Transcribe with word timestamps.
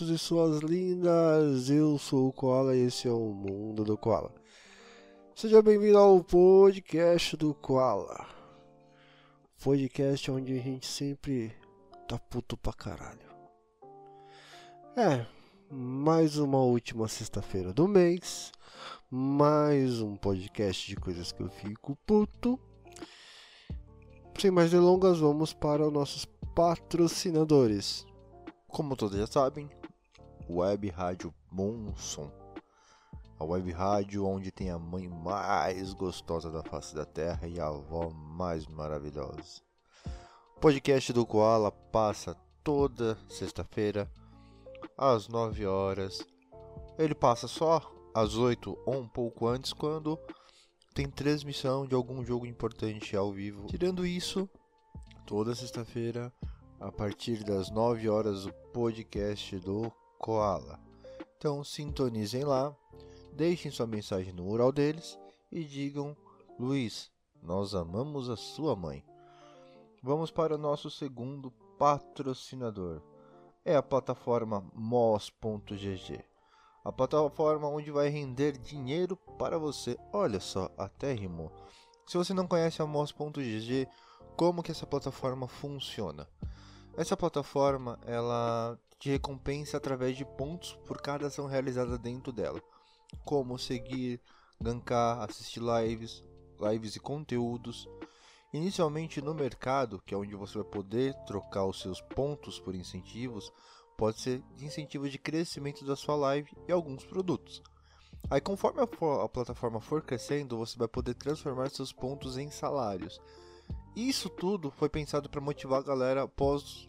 e 0.00 0.18
suas 0.18 0.60
lindas. 0.60 1.68
Eu 1.68 1.98
sou 1.98 2.28
o 2.28 2.32
Koala 2.32 2.74
e 2.74 2.86
esse 2.86 3.06
é 3.06 3.10
o 3.10 3.28
Mundo 3.28 3.84
do 3.84 3.96
Koala. 3.96 4.32
Seja 5.34 5.60
bem-vindo 5.60 5.98
ao 5.98 6.24
podcast 6.24 7.36
do 7.36 7.52
Koala. 7.52 8.26
Podcast 9.62 10.30
onde 10.30 10.58
a 10.58 10.62
gente 10.62 10.86
sempre 10.86 11.54
tá 12.08 12.18
puto 12.18 12.56
pra 12.56 12.72
caralho. 12.72 13.28
É, 14.96 15.26
mais 15.70 16.38
uma 16.38 16.58
última 16.58 17.06
sexta-feira 17.06 17.72
do 17.72 17.86
mês. 17.86 18.50
Mais 19.10 20.00
um 20.00 20.16
podcast 20.16 20.88
de 20.88 20.96
coisas 20.96 21.32
que 21.32 21.42
eu 21.42 21.50
fico 21.50 21.96
puto. 22.06 22.58
Sem 24.40 24.50
mais 24.50 24.70
delongas, 24.70 25.18
vamos 25.18 25.52
para 25.52 25.86
os 25.86 25.92
nossos 25.92 26.24
patrocinadores. 26.54 28.06
Como 28.66 28.96
todos 28.96 29.18
já 29.18 29.26
sabem, 29.26 29.68
Web 30.48 30.88
Rádio 30.90 31.32
Bom 31.50 31.94
Som. 31.96 32.30
A 33.38 33.44
web 33.44 33.70
rádio 33.72 34.24
onde 34.24 34.52
tem 34.52 34.70
a 34.70 34.78
mãe 34.78 35.08
mais 35.08 35.92
gostosa 35.94 36.50
da 36.50 36.62
face 36.62 36.94
da 36.94 37.04
terra 37.04 37.48
e 37.48 37.58
a 37.58 37.66
avó 37.66 38.10
mais 38.10 38.66
maravilhosa. 38.66 39.62
O 40.56 40.60
podcast 40.60 41.12
do 41.12 41.26
Koala 41.26 41.72
passa 41.72 42.36
toda 42.62 43.18
sexta-feira 43.28 44.08
às 44.96 45.26
9 45.26 45.66
horas. 45.66 46.24
Ele 46.96 47.14
passa 47.14 47.48
só 47.48 47.80
às 48.14 48.36
8 48.36 48.78
ou 48.86 49.00
um 49.00 49.08
pouco 49.08 49.48
antes 49.48 49.72
quando 49.72 50.18
tem 50.94 51.08
transmissão 51.08 51.86
de 51.86 51.94
algum 51.94 52.24
jogo 52.24 52.46
importante 52.46 53.16
ao 53.16 53.32
vivo. 53.32 53.66
Tirando 53.66 54.06
isso, 54.06 54.48
toda 55.26 55.54
sexta-feira 55.54 56.32
a 56.78 56.92
partir 56.92 57.42
das 57.44 57.70
9 57.70 58.08
horas 58.08 58.46
o 58.46 58.52
podcast 58.72 59.58
do 59.58 59.92
Koala. 60.22 60.78
Então 61.36 61.64
sintonizem 61.64 62.44
lá, 62.44 62.72
deixem 63.32 63.72
sua 63.72 63.88
mensagem 63.88 64.32
no 64.32 64.44
mural 64.44 64.70
deles 64.70 65.18
e 65.50 65.64
digam: 65.64 66.16
Luiz, 66.58 67.10
nós 67.42 67.74
amamos 67.74 68.30
a 68.30 68.36
sua 68.36 68.76
mãe. 68.76 69.04
Vamos 70.00 70.30
para 70.30 70.54
o 70.54 70.58
nosso 70.58 70.88
segundo 70.88 71.50
patrocinador. 71.76 73.02
É 73.64 73.74
a 73.74 73.82
plataforma 73.82 74.64
mos.gg. 74.72 76.24
A 76.84 76.92
plataforma 76.92 77.68
onde 77.68 77.90
vai 77.90 78.08
render 78.08 78.56
dinheiro 78.58 79.16
para 79.16 79.58
você. 79.58 79.98
Olha 80.12 80.38
só, 80.38 80.70
até 80.78 81.12
rimou. 81.12 81.50
Se 82.06 82.16
você 82.16 82.32
não 82.32 82.46
conhece 82.46 82.80
a 82.80 82.86
mos.gg, 82.86 83.88
como 84.36 84.62
que 84.62 84.70
essa 84.70 84.86
plataforma 84.86 85.48
funciona? 85.48 86.28
Essa 86.96 87.16
plataforma 87.16 87.98
ela 88.04 88.78
te 89.02 89.10
recompensa 89.10 89.78
através 89.78 90.16
de 90.16 90.24
pontos 90.24 90.78
por 90.86 91.02
cada 91.02 91.26
ação 91.26 91.48
realizada 91.48 91.98
dentro 91.98 92.32
dela, 92.32 92.62
como 93.24 93.58
seguir, 93.58 94.20
gankar, 94.60 95.18
assistir 95.28 95.60
lives, 95.60 96.22
lives 96.60 96.94
e 96.94 97.00
conteúdos. 97.00 97.88
Inicialmente 98.52 99.20
no 99.20 99.34
mercado, 99.34 100.00
que 100.06 100.14
é 100.14 100.16
onde 100.16 100.36
você 100.36 100.56
vai 100.58 100.68
poder 100.68 101.14
trocar 101.26 101.64
os 101.64 101.80
seus 101.80 102.00
pontos 102.00 102.60
por 102.60 102.76
incentivos, 102.76 103.52
pode 103.96 104.20
ser 104.20 104.40
de 104.54 104.66
incentivos 104.66 105.10
de 105.10 105.18
crescimento 105.18 105.84
da 105.84 105.96
sua 105.96 106.14
live 106.14 106.52
e 106.68 106.70
alguns 106.70 107.04
produtos. 107.04 107.60
Aí 108.30 108.40
conforme 108.40 108.82
a, 108.82 109.24
a 109.24 109.28
plataforma 109.28 109.80
for 109.80 110.02
crescendo, 110.02 110.58
você 110.58 110.78
vai 110.78 110.86
poder 110.86 111.14
transformar 111.14 111.70
seus 111.70 111.92
pontos 111.92 112.38
em 112.38 112.52
salários. 112.52 113.20
Isso 113.96 114.30
tudo 114.30 114.70
foi 114.70 114.88
pensado 114.88 115.28
para 115.28 115.40
motivar 115.40 115.80
a 115.80 115.84
galera 115.84 116.22
após. 116.22 116.88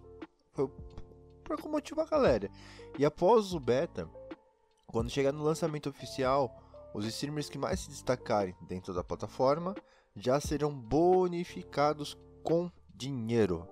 Para 1.44 1.58
motivar 1.70 2.06
a 2.06 2.10
galera. 2.10 2.50
E 2.98 3.06
após 3.06 3.54
o 3.54 3.60
beta, 3.60 4.10
quando 4.88 5.10
chegar 5.10 5.32
no 5.32 5.44
lançamento 5.44 5.90
oficial, 5.90 6.56
os 6.94 7.06
streamers 7.06 7.50
que 7.50 7.58
mais 7.58 7.82
se 7.82 7.90
destacarem 7.90 8.56
dentro 8.62 8.94
da 8.94 9.04
plataforma 9.04 9.76
já 10.16 10.40
serão 10.40 10.74
bonificados 10.74 12.18
com 12.44 12.72
dinheiro. 12.94 13.68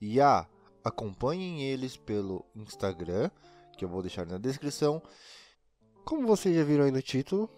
E 0.00 0.20
ah, 0.20 0.46
acompanhem 0.84 1.62
eles 1.62 1.96
pelo 1.96 2.44
Instagram, 2.54 3.30
que 3.76 3.84
eu 3.84 3.88
vou 3.88 4.02
deixar 4.02 4.26
na 4.26 4.38
descrição. 4.38 5.02
Como 6.04 6.26
vocês 6.26 6.56
já 6.56 6.64
viram 6.64 6.84
aí 6.84 6.90
no 6.90 7.02
título, 7.02 7.48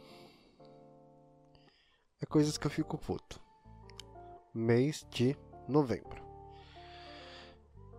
é 2.21 2.27
coisas 2.27 2.59
que 2.59 2.67
eu 2.67 2.71
fico 2.71 2.99
puto 2.99 3.45
mês 4.55 5.05
de 5.11 5.37
novembro. 5.69 6.23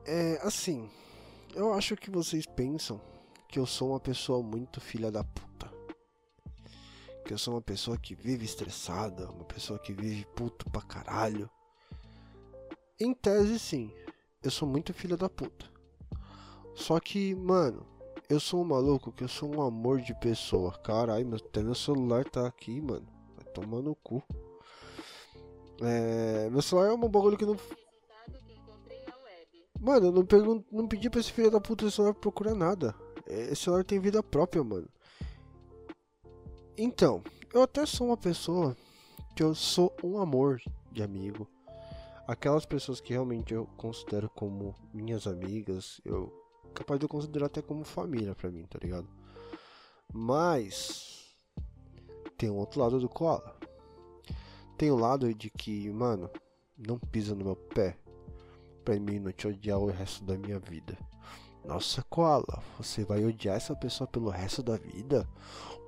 É 0.05 0.39
assim, 0.41 0.89
eu 1.55 1.73
acho 1.73 1.95
que 1.95 2.11
vocês 2.11 2.45
pensam 2.45 3.01
que 3.47 3.57
eu 3.57 3.65
sou 3.65 3.91
uma 3.91 3.99
pessoa 3.99 4.43
muito 4.43 4.81
filha 4.81 5.09
da 5.09 5.23
puta. 5.23 5.71
Que 7.25 7.33
eu 7.33 7.37
sou 7.37 7.55
uma 7.55 7.61
pessoa 7.61 7.97
que 7.97 8.13
vive 8.13 8.45
estressada, 8.45 9.31
uma 9.31 9.45
pessoa 9.45 9.79
que 9.79 9.93
vive 9.93 10.25
puto 10.35 10.69
pra 10.69 10.81
caralho. 10.81 11.49
Em 12.99 13.13
tese, 13.13 13.57
sim, 13.57 13.91
eu 14.43 14.51
sou 14.51 14.67
muito 14.67 14.93
filha 14.93 15.17
da 15.17 15.29
puta. 15.29 15.65
Só 16.75 16.99
que, 16.99 17.33
mano, 17.33 17.85
eu 18.29 18.39
sou 18.39 18.61
um 18.61 18.65
maluco 18.65 19.11
que 19.11 19.23
eu 19.23 19.27
sou 19.29 19.55
um 19.55 19.61
amor 19.61 20.01
de 20.01 20.13
pessoa. 20.15 20.77
Caralho, 20.79 21.35
até 21.35 21.63
meu 21.63 21.75
celular 21.75 22.25
tá 22.25 22.45
aqui, 22.45 22.81
mano. 22.81 23.07
Vai 23.35 23.45
tomar 23.53 23.81
no 23.81 23.95
cu. 23.95 24.21
É, 25.81 26.49
meu 26.49 26.61
celular 26.61 26.89
é 26.89 26.93
um 26.93 27.09
bagulho 27.09 27.37
que 27.37 27.45
não. 27.45 27.55
Mano, 29.85 30.07
eu 30.07 30.11
não, 30.11 30.25
pergun 30.25 30.63
não 30.71 30.87
pedi 30.87 31.11
pra 31.11 31.19
esse 31.19 31.31
filho 31.31 31.51
da 31.51 31.61
puta 31.61 31.87
celular 31.91 32.15
procurar 32.15 32.55
nada. 32.55 32.95
É, 33.27 33.51
esse 33.51 33.65
celular 33.65 33.83
tem 33.83 33.99
vida 33.99 34.23
própria, 34.23 34.63
mano. 34.63 34.89
Então, 36.75 37.23
eu 37.53 37.61
até 37.61 37.85
sou 37.85 38.07
uma 38.07 38.17
pessoa 38.17 38.75
que 39.35 39.43
eu 39.43 39.53
sou 39.53 39.95
um 40.03 40.17
amor 40.17 40.59
de 40.91 41.03
amigo. 41.03 41.47
Aquelas 42.27 42.65
pessoas 42.65 42.99
que 42.99 43.13
realmente 43.13 43.53
eu 43.53 43.67
considero 43.77 44.27
como 44.27 44.73
minhas 44.91 45.27
amigas, 45.27 46.01
eu 46.03 46.33
capaz 46.73 46.99
de 46.99 47.05
eu 47.05 47.09
considerar 47.09 47.45
até 47.45 47.61
como 47.61 47.83
família 47.83 48.33
pra 48.33 48.49
mim, 48.49 48.65
tá 48.65 48.79
ligado? 48.81 49.07
Mas 50.11 51.37
tem 52.35 52.49
um 52.49 52.57
outro 52.57 52.79
lado 52.79 52.99
do 52.99 53.07
koala. 53.07 53.55
Tem 54.79 54.89
o 54.89 54.97
lado 54.97 55.31
de 55.31 55.51
que, 55.51 55.91
mano, 55.91 56.27
não 56.75 56.97
pisa 56.97 57.35
no 57.35 57.45
meu 57.45 57.55
pé 57.55 57.99
pra 58.85 58.99
mim 58.99 59.19
não 59.19 59.31
te 59.31 59.47
odiar 59.47 59.79
o 59.79 59.87
resto 59.87 60.23
da 60.23 60.37
minha 60.37 60.59
vida. 60.59 60.97
Nossa, 61.65 62.03
Koala, 62.03 62.63
você 62.77 63.03
vai 63.03 63.25
odiar 63.25 63.57
essa 63.57 63.75
pessoa 63.75 64.07
pelo 64.07 64.29
resto 64.29 64.61
da 64.61 64.77
vida? 64.77 65.27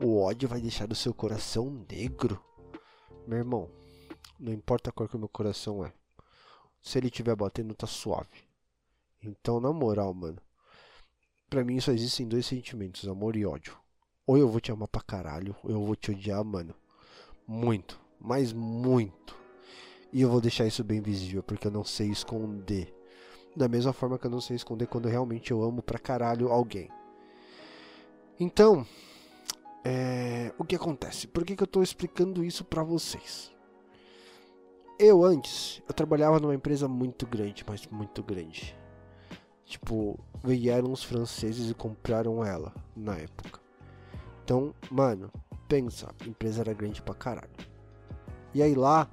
O 0.02 0.20
ódio 0.20 0.50
vai 0.50 0.60
deixar 0.60 0.92
o 0.92 0.96
seu 0.96 1.14
coração 1.14 1.86
negro? 1.90 2.44
Meu 3.28 3.38
irmão, 3.38 3.70
não 4.40 4.52
importa 4.52 4.90
a 4.90 4.94
cor 4.94 5.08
que 5.08 5.16
o 5.16 5.20
meu 5.20 5.30
coração 5.30 5.86
é. 5.86 5.94
Se 6.82 6.98
ele 6.98 7.08
estiver 7.08 7.36
batendo, 7.36 7.76
tá 7.76 7.86
suave. 7.86 8.48
Então, 9.24 9.60
na 9.60 9.72
moral, 9.72 10.14
mano, 10.14 10.42
pra 11.50 11.64
mim 11.64 11.80
só 11.80 11.92
existem 11.92 12.28
dois 12.28 12.46
sentimentos, 12.48 13.08
amor 13.08 13.36
e 13.36 13.46
ódio. 13.46 13.78
Ou 14.26 14.38
eu 14.38 14.50
vou 14.50 14.60
te 14.60 14.72
amar 14.72 14.88
pra 14.88 15.02
caralho, 15.02 15.56
ou 15.64 15.72
eu 15.72 15.86
vou 15.86 15.96
te 15.96 16.12
odiar, 16.12 16.44
mano. 16.44 16.74
Muito 17.48 18.08
mas 18.20 18.54
muito. 18.54 19.37
E 20.18 20.22
eu 20.24 20.32
vou 20.32 20.42
deixar 20.42 20.66
isso 20.66 20.84
bem 20.84 21.00
visível, 21.00 21.44
porque 21.44 21.68
eu 21.68 21.72
não 21.72 21.84
sei 21.84 22.10
esconder. 22.10 22.92
Da 23.56 23.68
mesma 23.68 23.94
forma 23.94 24.18
que 24.18 24.26
eu 24.26 24.32
não 24.32 24.42
sei 24.42 24.56
esconder 24.56 24.88
quando 24.88 25.08
realmente 25.08 25.52
eu 25.52 25.62
amo 25.62 25.80
pra 25.80 26.00
caralho 26.00 26.50
alguém. 26.50 26.90
Então, 28.40 28.84
é... 29.86 30.52
o 30.58 30.66
que 30.66 30.76
acontece? 30.76 31.28
Por 31.28 31.46
que, 31.46 31.56
que 31.56 31.62
eu 31.62 31.68
tô 31.68 31.84
explicando 31.84 32.44
isso 32.44 32.66
pra 32.66 32.82
vocês? 32.82 33.54
Eu 34.98 35.24
antes, 35.24 35.84
eu 35.88 35.94
trabalhava 35.94 36.40
numa 36.40 36.56
empresa 36.56 36.88
muito 36.88 37.28
grande, 37.28 37.64
mas 37.68 37.86
muito 37.86 38.24
grande. 38.24 38.76
Tipo, 39.66 40.20
vieram 40.44 40.92
os 40.92 41.04
franceses 41.04 41.70
e 41.70 41.76
compraram 41.76 42.44
ela 42.44 42.74
na 42.96 43.16
época. 43.18 43.60
Então, 44.44 44.74
mano, 44.90 45.32
pensa, 45.68 46.10
a 46.20 46.28
empresa 46.28 46.62
era 46.62 46.74
grande 46.74 47.04
pra 47.04 47.14
caralho. 47.14 47.54
E 48.52 48.64
aí 48.64 48.74
lá 48.74 49.08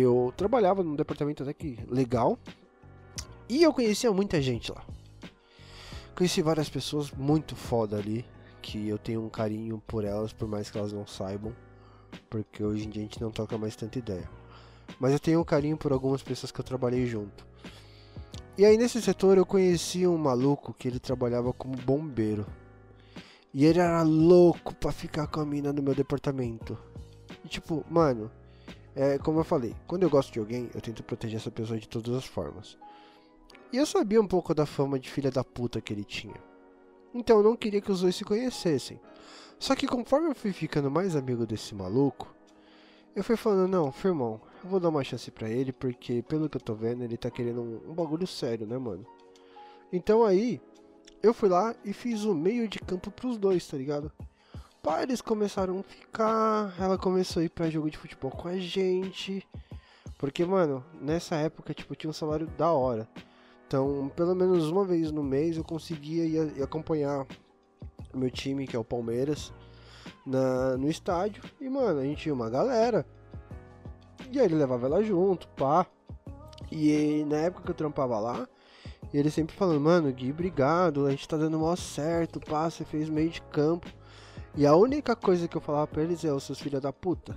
eu 0.00 0.32
trabalhava 0.36 0.82
num 0.82 0.94
departamento 0.94 1.42
até 1.42 1.52
que 1.52 1.78
legal. 1.88 2.38
E 3.48 3.62
eu 3.62 3.72
conhecia 3.72 4.12
muita 4.12 4.40
gente 4.42 4.72
lá. 4.72 4.84
Conheci 6.14 6.42
várias 6.42 6.68
pessoas 6.68 7.10
muito 7.12 7.54
foda 7.54 7.96
ali. 7.96 8.24
Que 8.60 8.88
eu 8.88 8.98
tenho 8.98 9.24
um 9.24 9.28
carinho 9.28 9.80
por 9.86 10.04
elas, 10.04 10.32
por 10.32 10.48
mais 10.48 10.70
que 10.70 10.76
elas 10.76 10.92
não 10.92 11.06
saibam. 11.06 11.54
Porque 12.28 12.64
hoje 12.64 12.86
em 12.86 12.90
dia 12.90 13.02
a 13.02 13.04
gente 13.04 13.20
não 13.20 13.30
troca 13.30 13.56
mais 13.56 13.76
tanta 13.76 13.98
ideia. 13.98 14.28
Mas 14.98 15.12
eu 15.12 15.20
tenho 15.20 15.40
um 15.40 15.44
carinho 15.44 15.76
por 15.76 15.92
algumas 15.92 16.22
pessoas 16.22 16.50
que 16.50 16.60
eu 16.60 16.64
trabalhei 16.64 17.06
junto. 17.06 17.46
E 18.58 18.64
aí 18.64 18.76
nesse 18.76 19.00
setor 19.00 19.36
eu 19.36 19.46
conheci 19.46 20.06
um 20.06 20.16
maluco 20.16 20.74
que 20.74 20.88
ele 20.88 20.98
trabalhava 20.98 21.52
como 21.52 21.76
bombeiro. 21.76 22.46
E 23.52 23.64
ele 23.64 23.78
era 23.78 24.02
louco 24.02 24.74
pra 24.74 24.92
ficar 24.92 25.26
com 25.28 25.40
a 25.40 25.46
mina 25.46 25.72
no 25.72 25.82
meu 25.82 25.94
departamento. 25.94 26.76
E, 27.44 27.48
tipo, 27.48 27.84
mano, 27.88 28.30
é 28.96 29.18
como 29.18 29.40
eu 29.40 29.44
falei, 29.44 29.76
quando 29.86 30.04
eu 30.04 30.10
gosto 30.10 30.32
de 30.32 30.38
alguém, 30.38 30.70
eu 30.74 30.80
tento 30.80 31.02
proteger 31.02 31.38
essa 31.38 31.50
pessoa 31.50 31.78
de 31.78 31.86
todas 31.86 32.14
as 32.14 32.24
formas. 32.24 32.78
E 33.70 33.76
eu 33.76 33.84
sabia 33.84 34.20
um 34.20 34.26
pouco 34.26 34.54
da 34.54 34.64
fama 34.64 34.98
de 34.98 35.10
filha 35.10 35.30
da 35.30 35.44
puta 35.44 35.82
que 35.82 35.92
ele 35.92 36.02
tinha. 36.02 36.34
Então 37.12 37.38
eu 37.38 37.42
não 37.42 37.56
queria 37.56 37.80
que 37.80 37.92
os 37.92 38.00
dois 38.00 38.16
se 38.16 38.24
conhecessem. 38.24 38.98
Só 39.58 39.76
que 39.76 39.86
conforme 39.86 40.30
eu 40.30 40.34
fui 40.34 40.50
ficando 40.50 40.90
mais 40.90 41.14
amigo 41.14 41.46
desse 41.46 41.74
maluco, 41.74 42.34
eu 43.14 43.22
fui 43.22 43.36
falando, 43.36 43.68
não, 43.68 43.92
firmão, 43.92 44.40
eu 44.64 44.70
vou 44.70 44.80
dar 44.80 44.88
uma 44.88 45.04
chance 45.04 45.30
pra 45.30 45.48
ele, 45.48 45.72
porque 45.72 46.22
pelo 46.22 46.48
que 46.48 46.56
eu 46.56 46.60
tô 46.60 46.74
vendo, 46.74 47.04
ele 47.04 47.18
tá 47.18 47.30
querendo 47.30 47.62
um, 47.62 47.90
um 47.90 47.94
bagulho 47.94 48.26
sério, 48.26 48.66
né, 48.66 48.78
mano? 48.78 49.06
Então 49.92 50.24
aí, 50.24 50.60
eu 51.22 51.34
fui 51.34 51.48
lá 51.48 51.74
e 51.84 51.92
fiz 51.92 52.24
o 52.24 52.34
meio 52.34 52.66
de 52.66 52.78
campo 52.78 53.10
pros 53.10 53.36
dois, 53.36 53.66
tá 53.66 53.76
ligado? 53.76 54.10
Pá, 54.86 55.02
eles 55.02 55.20
começaram 55.20 55.80
a 55.80 55.82
ficar, 55.82 56.72
ela 56.78 56.96
começou 56.96 57.40
a 57.40 57.44
ir 57.44 57.48
pra 57.48 57.68
jogo 57.68 57.90
de 57.90 57.98
futebol 57.98 58.30
com 58.30 58.46
a 58.46 58.56
gente. 58.56 59.44
Porque, 60.16 60.44
mano, 60.44 60.84
nessa 61.00 61.34
época, 61.34 61.74
tipo, 61.74 61.96
tinha 61.96 62.08
um 62.08 62.12
salário 62.12 62.46
da 62.56 62.70
hora. 62.70 63.08
Então, 63.66 64.08
pelo 64.14 64.32
menos 64.32 64.68
uma 64.68 64.84
vez 64.84 65.10
no 65.10 65.24
mês 65.24 65.56
eu 65.56 65.64
conseguia 65.64 66.24
ir, 66.24 66.62
acompanhar 66.62 67.26
o 68.14 68.16
meu 68.16 68.30
time, 68.30 68.64
que 68.64 68.76
é 68.76 68.78
o 68.78 68.84
Palmeiras, 68.84 69.52
na, 70.24 70.76
no 70.76 70.88
estádio. 70.88 71.42
E, 71.60 71.68
mano, 71.68 71.98
a 71.98 72.04
gente 72.04 72.22
tinha 72.22 72.32
uma 72.32 72.48
galera. 72.48 73.04
E 74.30 74.38
aí 74.38 74.46
ele 74.46 74.54
levava 74.54 74.86
ela 74.86 75.02
junto, 75.02 75.48
pá. 75.48 75.84
E 76.70 77.24
na 77.26 77.38
época 77.38 77.64
que 77.64 77.70
eu 77.72 77.74
trampava 77.74 78.20
lá, 78.20 78.48
ele 79.12 79.32
sempre 79.32 79.56
falando, 79.56 79.80
mano, 79.80 80.12
Gui, 80.12 80.30
obrigado, 80.30 81.06
a 81.06 81.10
gente 81.10 81.26
tá 81.26 81.36
dando 81.36 81.58
mó 81.58 81.74
certo, 81.74 82.38
pá, 82.38 82.70
você 82.70 82.84
fez 82.84 83.08
meio 83.08 83.30
de 83.30 83.42
campo. 83.42 83.92
E 84.56 84.64
a 84.66 84.74
única 84.74 85.14
coisa 85.14 85.46
que 85.46 85.56
eu 85.56 85.60
falava 85.60 85.86
pra 85.86 86.02
eles 86.02 86.24
é, 86.24 86.32
os 86.32 86.44
seus 86.44 86.58
filhos 86.58 86.80
da 86.80 86.90
puta, 86.90 87.36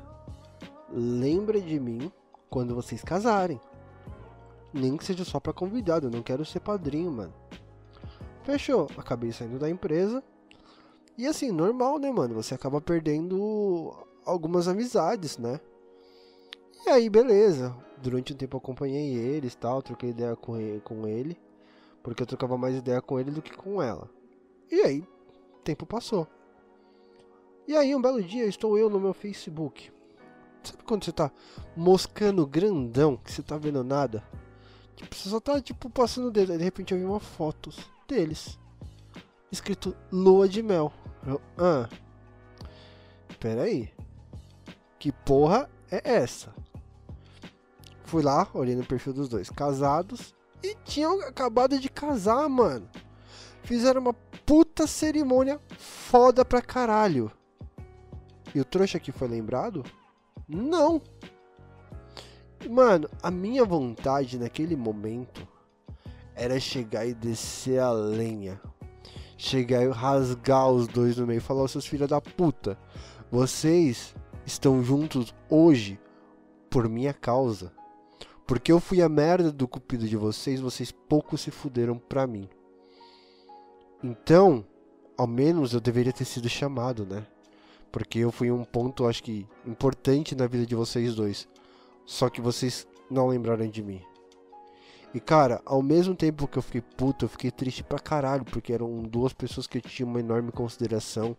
lembra 0.90 1.60
de 1.60 1.78
mim 1.78 2.10
quando 2.50 2.74
vocês 2.74 3.04
casarem. 3.04 3.60
Nem 4.74 4.96
que 4.96 5.04
seja 5.04 5.26
só 5.26 5.38
pra 5.38 5.52
convidado, 5.52 6.08
eu 6.08 6.12
não 6.12 6.24
quero 6.24 6.46
ser 6.46 6.62
padrinho, 6.62 7.12
mano. 7.12 7.34
Fechou, 8.44 8.88
acabei 8.98 9.34
saindo 9.34 9.60
da 9.60 9.70
empresa. 9.70 10.24
E 11.18 11.28
assim, 11.28 11.52
normal, 11.52 12.00
né, 12.00 12.10
mano? 12.10 12.36
Você 12.36 12.54
acaba 12.54 12.80
perdendo 12.80 13.94
algumas 14.26 14.70
amizades, 14.70 15.38
né? 15.38 15.60
E 16.86 16.90
aí, 16.90 17.10
beleza. 17.10 17.76
Durante 18.02 18.32
um 18.32 18.38
tempo 18.38 18.56
eu 18.56 18.60
acompanhei 18.60 19.14
eles 19.14 19.56
tal, 19.56 19.82
troquei 19.82 20.12
ideia 20.12 20.38
com 20.38 20.56
ele, 20.56 20.80
com 20.80 21.06
ele. 21.06 21.38
Porque 22.02 22.24
eu 22.24 22.28
trocava 22.28 22.58
mais 22.58 22.78
ideia 22.78 23.02
com 23.02 23.20
ele 23.20 23.32
do 23.32 23.42
que 23.42 23.54
com 23.54 23.82
ela. 23.82 24.10
E 24.72 24.82
aí, 24.82 25.04
tempo 25.66 25.86
passou. 25.86 26.26
E 27.70 27.78
aí, 27.78 27.96
um 27.96 28.02
belo 28.02 28.20
dia, 28.20 28.48
estou 28.48 28.80
eu 28.80 28.90
no 28.90 29.00
meu 29.00 29.14
Facebook. 29.14 29.92
Sabe 30.64 30.82
quando 30.86 31.06
você 31.06 31.12
tá 31.12 31.32
moscando 31.78 32.48
grandão, 32.48 33.16
que 33.16 33.32
você 33.32 33.44
tá 33.44 33.60
vendo 33.60 33.84
nada? 33.84 34.24
Tipo, 34.96 35.16
você 35.16 35.30
só 35.30 35.40
tá, 35.40 35.62
tipo, 35.62 35.88
passando 35.88 36.30
o 36.30 36.32
dedo. 36.32 36.52
Aí, 36.52 36.58
de 36.58 36.64
repente, 36.64 36.96
eu 36.96 36.98
vi 36.98 37.06
uma 37.06 37.20
foto 37.20 37.72
deles. 38.08 38.58
Escrito 39.52 39.96
Lua 40.12 40.50
de 40.50 40.64
Mel. 40.64 40.92
Eu, 41.24 41.40
ah. 41.60 41.88
Pera 43.40 43.62
aí. 43.62 43.94
Que 44.98 45.12
porra 45.12 45.70
é 45.92 46.02
essa? 46.04 46.52
Fui 48.04 48.24
lá, 48.24 48.48
olhei 48.52 48.76
no 48.76 48.84
perfil 48.84 49.14
dos 49.14 49.30
dois. 49.30 49.48
Casados. 49.52 50.34
E 50.64 50.74
tinham 50.86 51.22
acabado 51.22 51.80
de 51.80 51.88
casar, 51.88 52.50
mano. 52.50 52.90
Fizeram 53.62 54.02
uma 54.02 54.14
puta 54.44 54.88
cerimônia 54.88 55.62
foda 55.78 56.44
pra 56.44 56.64
caralho. 56.64 57.32
E 58.54 58.60
o 58.60 58.66
trouxa 58.66 58.98
aqui 58.98 59.12
foi 59.12 59.28
lembrado? 59.28 59.84
Não. 60.48 61.02
Mano, 62.70 63.10
a 63.22 63.32
minha 63.32 63.64
vontade 63.64 64.38
naquele 64.38 64.76
momento 64.76 65.48
era 66.36 66.60
chegar 66.60 67.06
e 67.06 67.14
descer 67.14 67.80
a 67.80 67.92
lenha. 67.92 68.60
Chegar 69.38 69.84
e 69.84 69.90
rasgar 69.90 70.70
os 70.70 70.88
dois 70.88 71.18
no 71.18 71.28
meio 71.28 71.38
e 71.38 71.42
falar, 71.42 71.68
seus 71.68 71.86
filhos 71.86 72.10
da 72.10 72.20
puta, 72.20 72.78
vocês 73.32 74.16
estão 74.46 74.84
juntos 74.84 75.34
hoje 75.50 76.00
por 76.70 76.90
minha 76.90 77.14
causa. 77.14 77.72
Porque 78.46 78.72
eu 78.72 78.80
fui 78.80 79.02
a 79.02 79.08
merda 79.08 79.52
do 79.52 79.68
cupido 79.68 80.08
de 80.08 80.18
vocês, 80.18 80.60
vocês 80.60 80.92
pouco 80.92 81.38
se 81.38 81.52
fuderam 81.52 81.98
pra 81.98 82.26
mim. 82.26 82.50
Então, 84.04 84.66
ao 85.18 85.28
menos 85.28 85.74
eu 85.74 85.80
deveria 85.80 86.12
ter 86.12 86.26
sido 86.26 86.50
chamado, 86.50 87.06
né? 87.06 87.26
Porque 87.92 88.20
eu 88.20 88.32
fui 88.32 88.52
um 88.52 88.64
ponto, 88.64 89.08
acho 89.08 89.24
que, 89.24 89.48
importante 89.66 90.36
na 90.36 90.48
vida 90.48 90.66
de 90.66 90.76
vocês 90.76 91.16
dois. 91.16 91.48
Só 92.06 92.30
que 92.30 92.42
vocês 92.42 92.88
não 93.10 93.28
lembraram 93.28 93.68
de 93.68 93.84
mim. 93.84 94.02
E 95.14 95.20
cara, 95.20 95.62
ao 95.66 95.82
mesmo 95.82 96.16
tempo 96.16 96.48
que 96.48 96.58
eu 96.58 96.62
fiquei 96.62 96.82
puto, 96.82 97.26
eu 97.26 97.30
fiquei 97.30 97.50
triste 97.50 97.84
pra 97.84 97.98
caralho, 97.98 98.46
porque 98.46 98.72
eram 98.72 99.02
duas 99.02 99.34
pessoas 99.34 99.66
que 99.66 99.80
eu 99.80 99.82
tinha 99.82 100.06
uma 100.06 100.20
enorme 100.20 100.52
consideração. 100.52 101.36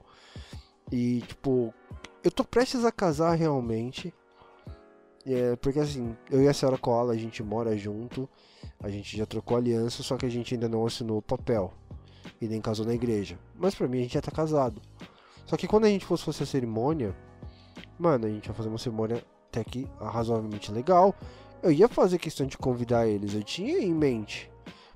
E 0.90 1.20
tipo, 1.20 1.72
eu 2.24 2.30
tô 2.32 2.44
prestes 2.44 2.84
a 2.84 2.90
casar 2.90 3.34
realmente. 3.34 4.12
É, 5.24 5.54
porque 5.56 5.78
assim, 5.78 6.16
eu 6.30 6.42
e 6.42 6.48
a 6.48 6.54
senhora 6.54 6.78
Koala, 6.78 7.12
a 7.12 7.16
gente 7.16 7.42
mora 7.42 7.76
junto, 7.76 8.28
a 8.82 8.88
gente 8.88 9.16
já 9.16 9.26
trocou 9.26 9.56
aliança, 9.56 10.02
só 10.02 10.16
que 10.16 10.26
a 10.26 10.30
gente 10.30 10.54
ainda 10.54 10.68
não 10.68 10.84
assinou 10.84 11.18
o 11.18 11.22
papel. 11.22 11.72
E 12.40 12.48
nem 12.48 12.60
casou 12.60 12.84
na 12.84 12.94
igreja. 12.94 13.38
Mas 13.54 13.74
pra 13.74 13.86
mim 13.86 13.98
a 13.98 14.02
gente 14.02 14.14
já 14.14 14.22
tá 14.22 14.32
casado. 14.32 14.80
Só 15.46 15.56
que 15.56 15.66
quando 15.66 15.84
a 15.84 15.88
gente 15.88 16.04
fosse 16.04 16.24
fazer 16.24 16.44
a 16.44 16.46
cerimônia, 16.46 17.16
mano, 17.98 18.26
a 18.26 18.28
gente 18.28 18.46
ia 18.46 18.54
fazer 18.54 18.68
uma 18.68 18.78
cerimônia 18.78 19.24
até 19.48 19.64
que 19.64 19.88
razoavelmente 20.00 20.70
legal. 20.70 21.14
Eu 21.62 21.72
ia 21.72 21.88
fazer 21.88 22.18
questão 22.18 22.46
de 22.46 22.56
convidar 22.56 23.06
eles, 23.06 23.34
eu 23.34 23.42
tinha 23.42 23.78
em 23.78 23.92
mente. 23.92 24.50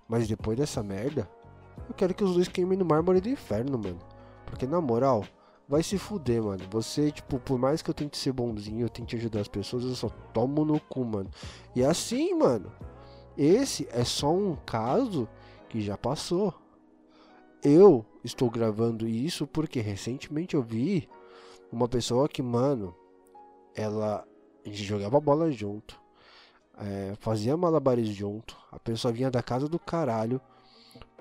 Mas 0.08 0.28
depois 0.28 0.56
dessa 0.56 0.82
merda, 0.82 1.28
eu 1.88 1.94
quero 1.94 2.14
que 2.14 2.24
os 2.24 2.34
dois 2.34 2.48
queimem 2.48 2.78
no 2.78 2.84
mármore 2.84 3.20
do 3.20 3.28
inferno, 3.28 3.78
mano. 3.78 3.98
Porque 4.46 4.66
na 4.66 4.80
moral, 4.80 5.24
vai 5.68 5.82
se 5.82 5.98
fuder, 5.98 6.42
mano. 6.42 6.64
Você, 6.70 7.10
tipo, 7.10 7.38
por 7.38 7.58
mais 7.58 7.82
que 7.82 7.90
eu 7.90 7.94
tente 7.94 8.16
ser 8.16 8.32
bonzinho, 8.32 8.82
eu 8.82 8.88
tente 8.88 9.16
ajudar 9.16 9.40
as 9.40 9.48
pessoas, 9.48 9.84
eu 9.84 9.94
só 9.94 10.08
tomo 10.32 10.64
no 10.64 10.78
cu, 10.80 11.04
mano. 11.04 11.30
E 11.74 11.82
é 11.82 11.86
assim, 11.86 12.34
mano. 12.34 12.72
Esse 13.36 13.88
é 13.90 14.04
só 14.04 14.32
um 14.32 14.56
caso 14.64 15.28
que 15.68 15.80
já 15.80 15.96
passou. 15.96 16.54
Eu 17.62 18.04
estou 18.24 18.50
gravando 18.50 19.06
isso 19.06 19.46
porque 19.46 19.80
recentemente 19.80 20.54
eu 20.54 20.62
vi 20.62 21.08
uma 21.70 21.88
pessoa 21.88 22.28
que, 22.28 22.42
mano, 22.42 22.94
ela 23.74 24.26
a 24.64 24.68
gente 24.68 24.82
jogava 24.82 25.20
bola 25.20 25.50
junto, 25.50 26.00
é, 26.78 27.14
fazia 27.20 27.56
malabares 27.56 28.08
junto. 28.08 28.56
A 28.72 28.78
pessoa 28.78 29.12
vinha 29.12 29.30
da 29.30 29.42
casa 29.42 29.68
do 29.68 29.78
caralho 29.78 30.40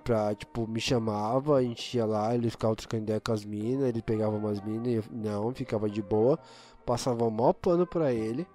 pra, 0.04 0.34
tipo, 0.34 0.68
me 0.68 0.80
chamava, 0.80 1.58
a 1.58 1.62
gente 1.62 1.98
ia 1.98 2.06
lá, 2.06 2.34
ele 2.34 2.50
ficava 2.50 2.76
trocando 2.76 3.04
ideia 3.04 3.20
com 3.20 3.32
as 3.32 3.44
minas, 3.44 3.88
ele 3.88 4.02
pegava 4.02 4.36
umas 4.36 4.62
minas 4.62 5.06
e 5.06 5.14
não, 5.14 5.54
ficava 5.54 5.90
de 5.90 6.02
boa, 6.02 6.40
passava 6.86 7.26
o 7.26 7.32
maior 7.32 7.54
pano 7.54 7.86
pra 7.86 8.14
ele. 8.14 8.48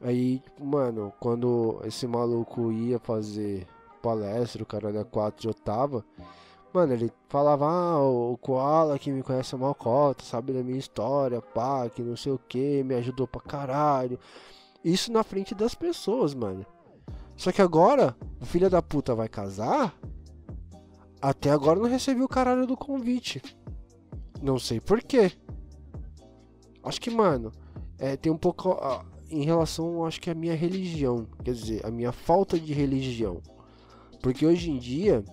Aí, 0.00 0.38
tipo, 0.40 0.64
mano, 0.64 1.12
quando 1.18 1.80
esse 1.84 2.06
maluco 2.06 2.72
ia 2.72 2.98
fazer 2.98 3.66
palestra, 4.02 4.62
o 4.62 4.66
cara 4.66 4.92
da 4.92 5.04
4 5.04 5.50
eu 5.50 5.54
tava. 5.54 6.04
Mano, 6.78 6.92
ele 6.92 7.12
falava, 7.28 7.66
ah, 7.66 8.00
o 8.00 8.38
Koala 8.38 9.00
que 9.00 9.10
me 9.10 9.20
conhece 9.20 9.52
a 9.52 9.58
Malcota, 9.58 10.22
sabe 10.22 10.52
da 10.52 10.62
minha 10.62 10.78
história, 10.78 11.42
pá, 11.42 11.90
que 11.90 12.00
não 12.00 12.16
sei 12.16 12.30
o 12.30 12.38
que, 12.38 12.84
me 12.84 12.94
ajudou 12.94 13.26
pra 13.26 13.40
caralho. 13.40 14.16
Isso 14.84 15.10
na 15.10 15.24
frente 15.24 15.56
das 15.56 15.74
pessoas, 15.74 16.34
mano. 16.34 16.64
Só 17.36 17.50
que 17.50 17.60
agora, 17.60 18.16
o 18.40 18.46
filho 18.46 18.70
da 18.70 18.80
puta 18.80 19.12
vai 19.12 19.28
casar. 19.28 19.92
Até 21.20 21.50
agora 21.50 21.80
não 21.80 21.88
recebi 21.88 22.22
o 22.22 22.28
caralho 22.28 22.64
do 22.64 22.76
convite. 22.76 23.42
Não 24.40 24.56
sei 24.56 24.80
porquê. 24.80 25.32
Acho 26.84 27.00
que, 27.00 27.10
mano, 27.10 27.50
é, 27.98 28.16
tem 28.16 28.30
um 28.30 28.38
pouco 28.38 28.68
ó, 28.68 29.02
em 29.28 29.42
relação, 29.42 30.06
acho 30.06 30.20
que 30.20 30.30
a 30.30 30.34
minha 30.34 30.54
religião. 30.54 31.26
Quer 31.42 31.54
dizer, 31.54 31.84
a 31.84 31.90
minha 31.90 32.12
falta 32.12 32.56
de 32.56 32.72
religião. 32.72 33.42
Porque 34.22 34.46
hoje 34.46 34.70
em 34.70 34.78
dia 34.78 35.24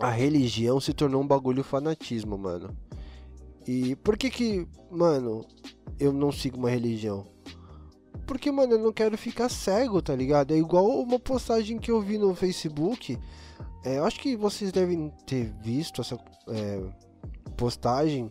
a 0.00 0.10
religião 0.10 0.80
se 0.80 0.94
tornou 0.94 1.22
um 1.22 1.26
bagulho 1.26 1.62
fanatismo, 1.62 2.38
mano. 2.38 2.74
E 3.66 3.94
por 3.96 4.16
que 4.16 4.30
que, 4.30 4.66
mano, 4.90 5.44
eu 5.98 6.12
não 6.12 6.32
sigo 6.32 6.56
uma 6.56 6.70
religião? 6.70 7.26
Porque, 8.26 8.50
mano, 8.50 8.74
eu 8.74 8.78
não 8.78 8.92
quero 8.92 9.18
ficar 9.18 9.48
cego, 9.48 10.00
tá 10.00 10.14
ligado? 10.14 10.54
É 10.54 10.56
igual 10.56 10.86
uma 10.86 11.18
postagem 11.18 11.78
que 11.78 11.90
eu 11.90 12.00
vi 12.00 12.16
no 12.16 12.34
Facebook. 12.34 13.18
É, 13.84 13.98
eu 13.98 14.04
acho 14.04 14.20
que 14.20 14.36
vocês 14.36 14.72
devem 14.72 15.12
ter 15.26 15.52
visto 15.62 16.00
essa 16.00 16.18
é, 16.48 16.80
postagem 17.56 18.30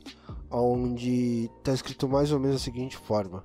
onde 0.50 1.50
tá 1.64 1.74
escrito 1.74 2.08
mais 2.10 2.32
ou 2.32 2.40
menos 2.40 2.58
da 2.58 2.64
seguinte 2.64 2.98
forma. 2.98 3.44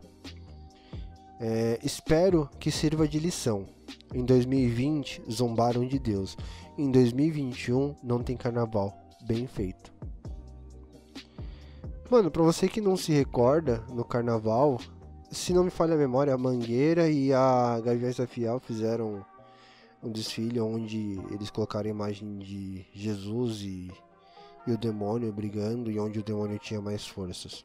É, 1.38 1.78
espero 1.82 2.48
que 2.58 2.70
sirva 2.70 3.06
de 3.06 3.18
lição. 3.18 3.66
Em 4.14 4.24
2020, 4.24 5.22
zombaram 5.30 5.86
de 5.86 5.98
Deus. 5.98 6.36
Em 6.76 6.90
2021, 6.90 7.94
não 8.02 8.20
tem 8.20 8.36
carnaval. 8.36 8.92
Bem 9.26 9.46
feito. 9.46 9.92
Mano, 12.10 12.30
pra 12.30 12.42
você 12.42 12.68
que 12.68 12.80
não 12.80 12.96
se 12.96 13.12
recorda, 13.12 13.84
no 13.92 14.04
carnaval, 14.04 14.80
se 15.30 15.52
não 15.52 15.62
me 15.64 15.70
falha 15.70 15.94
a 15.94 15.98
memória, 15.98 16.34
a 16.34 16.38
Mangueira 16.38 17.08
e 17.08 17.32
a 17.32 17.80
Gaviões 17.80 18.16
da 18.16 18.26
Fiel 18.26 18.58
fizeram 18.58 19.24
um 20.02 20.10
desfile 20.10 20.60
onde 20.60 21.18
eles 21.30 21.48
colocaram 21.48 21.86
a 21.86 21.90
imagem 21.90 22.38
de 22.38 22.84
Jesus 22.92 23.62
e, 23.62 23.90
e 24.66 24.72
o 24.72 24.76
demônio 24.76 25.32
brigando 25.32 25.92
e 25.92 25.98
onde 25.98 26.18
o 26.18 26.24
demônio 26.24 26.58
tinha 26.58 26.80
mais 26.80 27.06
forças. 27.06 27.64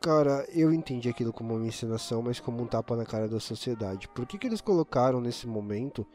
Cara, 0.00 0.46
eu 0.52 0.72
entendi 0.72 1.08
aquilo 1.08 1.32
como 1.32 1.56
uma 1.56 1.66
encenação, 1.66 2.22
mas 2.22 2.38
como 2.38 2.62
um 2.62 2.66
tapa 2.66 2.94
na 2.94 3.04
cara 3.04 3.28
da 3.28 3.40
sociedade. 3.40 4.08
Por 4.08 4.24
que, 4.24 4.38
que 4.38 4.46
eles 4.46 4.60
colocaram 4.60 5.20
nesse 5.20 5.48
momento 5.48 6.06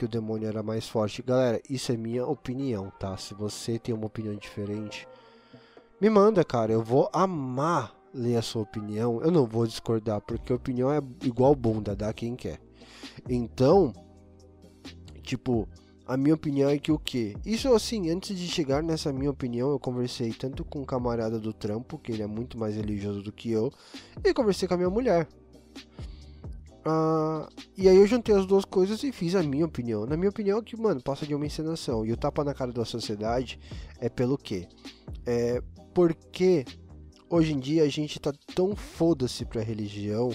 que 0.00 0.06
o 0.06 0.08
demônio 0.08 0.48
era 0.48 0.62
mais 0.62 0.88
forte? 0.88 1.20
Galera, 1.22 1.60
isso 1.68 1.92
é 1.92 1.96
minha 1.96 2.24
opinião, 2.26 2.90
tá? 2.98 3.18
Se 3.18 3.34
você 3.34 3.78
tem 3.78 3.94
uma 3.94 4.06
opinião 4.06 4.34
diferente, 4.34 5.06
me 6.00 6.08
manda, 6.08 6.42
cara. 6.42 6.72
Eu 6.72 6.82
vou 6.82 7.10
amar 7.12 7.94
ler 8.14 8.36
a 8.36 8.42
sua 8.42 8.62
opinião. 8.62 9.20
Eu 9.20 9.30
não 9.30 9.44
vou 9.44 9.66
discordar, 9.66 10.22
porque 10.22 10.54
opinião 10.54 10.90
é 10.90 11.02
igual 11.22 11.54
bunda, 11.54 11.94
dá 11.94 12.14
quem 12.14 12.34
quer. 12.34 12.58
Então, 13.28 13.92
tipo, 15.22 15.68
a 16.06 16.16
minha 16.16 16.34
opinião 16.34 16.70
é 16.70 16.78
que 16.78 16.90
o 16.90 16.98
que? 16.98 17.36
Isso 17.44 17.70
assim, 17.74 18.08
antes 18.08 18.38
de 18.38 18.48
chegar 18.48 18.82
nessa 18.82 19.12
minha 19.12 19.30
opinião, 19.30 19.68
eu 19.68 19.78
conversei 19.78 20.32
tanto 20.32 20.64
com 20.64 20.80
um 20.80 20.86
camarada 20.86 21.38
do 21.38 21.52
trampo, 21.52 21.98
que 21.98 22.10
ele 22.10 22.22
é 22.22 22.26
muito 22.26 22.58
mais 22.58 22.74
religioso 22.74 23.22
do 23.22 23.30
que 23.30 23.50
eu, 23.50 23.70
e 24.24 24.32
conversei 24.32 24.66
com 24.66 24.72
a 24.72 24.78
minha 24.78 24.88
mulher. 24.88 25.28
Ah, 26.84 27.48
e 27.76 27.88
aí 27.88 27.96
eu 27.96 28.06
juntei 28.06 28.34
as 28.34 28.46
duas 28.46 28.64
coisas 28.64 29.02
e 29.02 29.12
fiz 29.12 29.34
a 29.34 29.42
minha 29.42 29.66
opinião. 29.66 30.06
Na 30.06 30.16
minha 30.16 30.30
opinião 30.30 30.58
é 30.58 30.62
que, 30.62 30.76
mano, 30.76 31.02
passa 31.02 31.26
de 31.26 31.34
uma 31.34 31.46
encenação. 31.46 32.04
E 32.04 32.12
o 32.12 32.16
tapa 32.16 32.42
na 32.42 32.54
cara 32.54 32.72
da 32.72 32.84
sociedade 32.84 33.58
é 33.98 34.08
pelo 34.08 34.38
quê? 34.38 34.66
É 35.26 35.62
porque 35.92 36.64
hoje 37.28 37.52
em 37.52 37.58
dia 37.58 37.82
a 37.82 37.88
gente 37.88 38.18
tá 38.18 38.32
tão 38.54 38.74
foda-se 38.74 39.44
pra 39.44 39.62
religião 39.62 40.30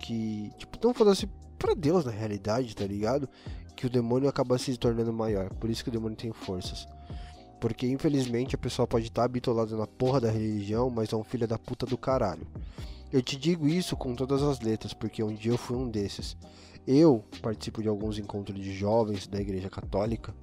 que. 0.00 0.50
Tipo, 0.58 0.78
tão 0.78 0.92
foda-se 0.92 1.28
pra 1.58 1.74
Deus 1.74 2.04
na 2.04 2.12
realidade, 2.12 2.76
tá 2.76 2.86
ligado? 2.86 3.28
Que 3.74 3.86
o 3.86 3.90
demônio 3.90 4.28
acaba 4.28 4.58
se 4.58 4.76
tornando 4.76 5.12
maior. 5.12 5.48
Por 5.54 5.70
isso 5.70 5.82
que 5.82 5.88
o 5.88 5.92
demônio 5.92 6.16
tem 6.16 6.32
forças. 6.32 6.86
Porque 7.58 7.86
infelizmente 7.86 8.54
a 8.54 8.58
pessoa 8.58 8.86
pode 8.86 9.06
estar 9.06 9.22
tá 9.22 9.24
habitolada 9.24 9.74
na 9.74 9.86
porra 9.86 10.20
da 10.20 10.30
religião, 10.30 10.90
mas 10.90 11.12
é 11.12 11.16
um 11.16 11.24
filho 11.24 11.48
da 11.48 11.58
puta 11.58 11.86
do 11.86 11.96
caralho. 11.96 12.46
Eu 13.14 13.22
te 13.22 13.36
digo 13.36 13.68
isso 13.68 13.96
com 13.96 14.14
todas 14.14 14.42
as 14.42 14.58
letras, 14.58 14.92
porque 14.92 15.22
um 15.22 15.32
dia 15.32 15.52
eu 15.52 15.58
fui 15.58 15.76
um 15.76 15.88
desses. 15.88 16.36
Eu 16.86 17.24
participo 17.40 17.80
de 17.80 17.88
alguns 17.88 18.18
encontros 18.18 18.60
de 18.60 18.74
jovens 18.74 19.26
da 19.26 19.40
igreja 19.40 19.70
católica 19.70 20.34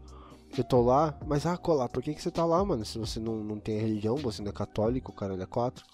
eu 0.57 0.65
tô 0.65 0.81
lá, 0.81 1.17
mas 1.25 1.45
ah, 1.45 1.57
colar, 1.57 1.87
por 1.87 2.03
que, 2.03 2.13
que 2.13 2.21
você 2.21 2.29
tá 2.29 2.43
lá, 2.45 2.63
mano? 2.63 2.83
Se 2.83 2.99
você 2.99 3.21
não, 3.21 3.37
não 3.37 3.57
tem 3.57 3.79
religião, 3.79 4.17
você 4.17 4.41
não 4.41 4.49
é 4.49 4.53
católico, 4.53 5.11
o 5.11 5.15
cara 5.15 5.41
é 5.41 5.45
quatro. 5.45 5.85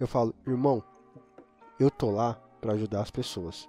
Eu 0.00 0.06
falo, 0.06 0.34
irmão, 0.46 0.82
eu 1.78 1.90
tô 1.90 2.10
lá 2.10 2.34
para 2.58 2.72
ajudar 2.72 3.02
as 3.02 3.10
pessoas. 3.10 3.68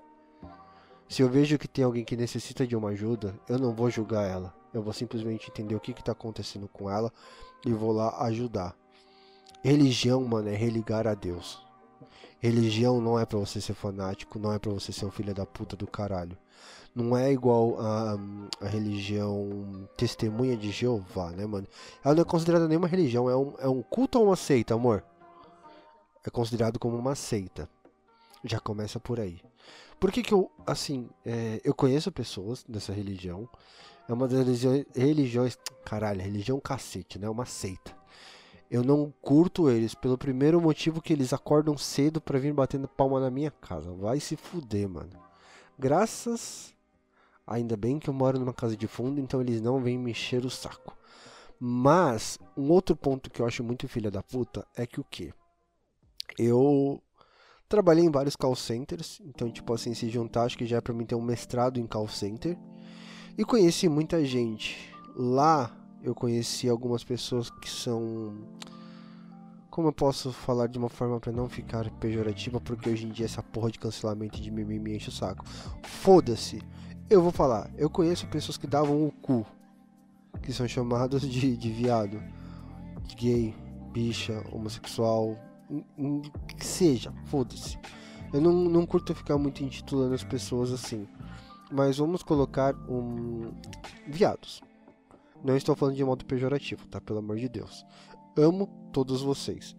Se 1.09 1.21
eu 1.21 1.29
vejo 1.29 1.57
que 1.57 1.67
tem 1.67 1.83
alguém 1.83 2.05
que 2.05 2.15
necessita 2.15 2.65
de 2.65 2.73
uma 2.73 2.89
ajuda, 2.89 3.37
eu 3.49 3.59
não 3.59 3.73
vou 3.73 3.89
julgar 3.89 4.29
ela. 4.29 4.53
Eu 4.73 4.81
vou 4.81 4.93
simplesmente 4.93 5.49
entender 5.49 5.75
o 5.75 5.79
que 5.79 5.91
está 5.91 6.13
acontecendo 6.13 6.69
com 6.69 6.89
ela 6.89 7.11
e 7.65 7.73
vou 7.73 7.91
lá 7.91 8.23
ajudar. 8.23 8.73
Religião, 9.61 10.23
mano, 10.23 10.47
é 10.47 10.55
religar 10.55 11.05
a 11.05 11.15
Deus. 11.15 11.68
Religião 12.39 13.01
não 13.01 13.19
é 13.19 13.25
para 13.25 13.37
você 13.37 13.59
ser 13.59 13.73
fanático, 13.73 14.39
não 14.39 14.53
é 14.53 14.59
para 14.59 14.71
você 14.71 14.91
ser 14.91 15.05
um 15.05 15.11
filho 15.11 15.33
da 15.33 15.45
puta 15.45 15.75
do 15.75 15.85
caralho 15.85 16.37
não 16.95 17.15
é 17.15 17.31
igual 17.31 17.79
a, 17.79 18.17
a 18.61 18.67
religião 18.67 19.87
testemunha 19.95 20.57
de 20.57 20.71
Jeová, 20.71 21.31
né, 21.31 21.45
mano? 21.45 21.67
Ela 22.03 22.15
não 22.15 22.21
é 22.21 22.25
considerada 22.25 22.67
nenhuma 22.67 22.87
religião, 22.87 23.29
é 23.29 23.35
um, 23.35 23.53
é 23.59 23.67
um 23.67 23.81
culto 23.81 24.19
ou 24.19 24.25
uma 24.25 24.35
seita, 24.35 24.73
amor? 24.73 25.03
É 26.25 26.29
considerado 26.29 26.79
como 26.79 26.97
uma 26.97 27.15
seita. 27.15 27.69
Já 28.43 28.59
começa 28.59 28.99
por 28.99 29.19
aí. 29.19 29.41
Por 29.99 30.11
que 30.11 30.23
que 30.23 30.33
eu, 30.33 30.49
assim, 30.65 31.09
é, 31.25 31.61
eu 31.63 31.73
conheço 31.73 32.11
pessoas 32.11 32.63
dessa 32.67 32.93
religião. 32.93 33.47
É 34.07 34.13
uma 34.13 34.27
das 34.27 34.39
religiões, 34.39 34.85
religiões 34.95 35.57
caralho, 35.85 36.21
religião 36.21 36.59
cacete, 36.59 37.19
né? 37.19 37.29
Uma 37.29 37.45
seita. 37.45 37.98
Eu 38.69 38.83
não 38.83 39.13
curto 39.21 39.69
eles 39.69 39.95
pelo 39.95 40.17
primeiro 40.17 40.61
motivo 40.61 41.01
que 41.01 41.11
eles 41.11 41.33
acordam 41.33 41.77
cedo 41.77 42.21
para 42.21 42.39
vir 42.39 42.53
batendo 42.53 42.87
palma 42.87 43.19
na 43.19 43.31
minha 43.31 43.49
casa. 43.49 43.91
Vai 43.91 44.19
se 44.19 44.35
fuder, 44.35 44.87
mano. 44.87 45.09
Graças 45.77 46.73
Ainda 47.49 47.75
bem 47.75 47.97
que 47.97 48.07
eu 48.07 48.13
moro 48.13 48.37
numa 48.37 48.53
casa 48.53 48.77
de 48.77 48.85
fundo, 48.85 49.19
então 49.19 49.41
eles 49.41 49.59
não 49.59 49.81
vêm 49.81 49.97
me 49.97 50.11
encher 50.11 50.45
o 50.45 50.51
saco. 50.51 50.95
Mas, 51.59 52.37
um 52.55 52.69
outro 52.69 52.95
ponto 52.95 53.27
que 53.27 53.41
eu 53.41 53.45
acho 53.47 53.63
muito 53.63 53.87
filha 53.87 54.11
da 54.11 54.21
puta 54.21 54.67
é 54.77 54.85
que 54.85 55.01
o 55.01 55.03
que? 55.03 55.33
Eu 56.37 57.01
trabalhei 57.67 58.05
em 58.05 58.11
vários 58.11 58.35
call 58.35 58.55
centers, 58.55 59.19
então, 59.25 59.49
tipo 59.49 59.73
assim, 59.73 59.95
se 59.95 60.11
juntar, 60.11 60.43
acho 60.43 60.59
que 60.59 60.65
já 60.67 60.77
é 60.77 60.81
pra 60.81 60.93
mim 60.93 61.07
ter 61.07 61.15
um 61.15 61.23
mestrado 61.23 61.79
em 61.79 61.87
call 61.87 62.07
center. 62.07 62.55
E 63.35 63.43
conheci 63.43 63.89
muita 63.89 64.23
gente. 64.23 64.93
Lá 65.15 65.75
eu 66.03 66.15
conheci 66.15 66.69
algumas 66.69 67.03
pessoas 67.03 67.49
que 67.49 67.69
são. 67.69 68.33
Como 69.69 69.89
eu 69.89 69.93
posso 69.93 70.31
falar 70.31 70.67
de 70.67 70.77
uma 70.77 70.89
forma 70.89 71.19
para 71.19 71.31
não 71.31 71.47
ficar 71.47 71.89
pejorativa, 71.91 72.59
porque 72.59 72.89
hoje 72.89 73.05
em 73.05 73.09
dia 73.09 73.25
essa 73.25 73.43
porra 73.43 73.71
de 73.71 73.79
cancelamento 73.79 74.41
de 74.41 74.51
mimimi 74.51 74.79
me 74.79 74.95
enche 74.95 75.09
o 75.09 75.11
saco. 75.11 75.45
Foda-se. 75.83 76.61
Eu 77.09 77.21
vou 77.21 77.31
falar, 77.31 77.71
eu 77.77 77.89
conheço 77.89 78.27
pessoas 78.27 78.57
que 78.57 78.67
davam 78.67 79.05
o 79.05 79.11
cu, 79.11 79.45
que 80.43 80.53
são 80.53 80.67
chamados 80.67 81.21
de, 81.21 81.57
de 81.57 81.71
viado, 81.71 82.21
de 83.03 83.15
gay, 83.15 83.55
bicha, 83.91 84.43
homossexual, 84.51 85.35
que 86.57 86.65
seja, 86.65 87.11
foda-se. 87.25 87.79
Eu 88.31 88.41
não, 88.41 88.53
não 88.53 88.85
curto 88.85 89.15
ficar 89.15 89.37
muito 89.37 89.63
intitulando 89.63 90.13
as 90.13 90.23
pessoas 90.23 90.71
assim. 90.71 91.07
Mas 91.71 91.97
vamos 91.97 92.23
colocar 92.23 92.75
um. 92.87 93.51
viados. 94.07 94.61
Não 95.43 95.55
estou 95.55 95.75
falando 95.75 95.95
de 95.95 96.03
modo 96.03 96.25
pejorativo, 96.25 96.87
tá? 96.87 96.99
Pelo 96.99 97.19
amor 97.19 97.37
de 97.37 97.47
Deus. 97.47 97.85
Amo 98.37 98.67
todos 98.91 99.21
vocês. 99.21 99.75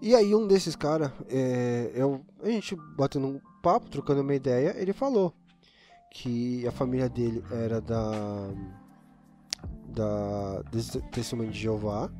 E 0.00 0.14
aí 0.14 0.34
um 0.34 0.46
desses 0.46 0.76
caras, 0.76 1.10
é, 1.28 1.90
eu, 1.94 2.20
a 2.42 2.48
gente 2.48 2.76
batendo 2.96 3.26
um 3.26 3.40
papo, 3.62 3.90
trocando 3.90 4.20
uma 4.20 4.34
ideia, 4.34 4.74
ele 4.78 4.92
falou 4.92 5.34
que 6.10 6.66
a 6.66 6.70
família 6.70 7.08
dele 7.08 7.44
era 7.50 7.80
da 7.80 8.48
da 9.88 10.62
Testemunho 11.10 11.50
de 11.50 11.58
Jeová. 11.58 12.10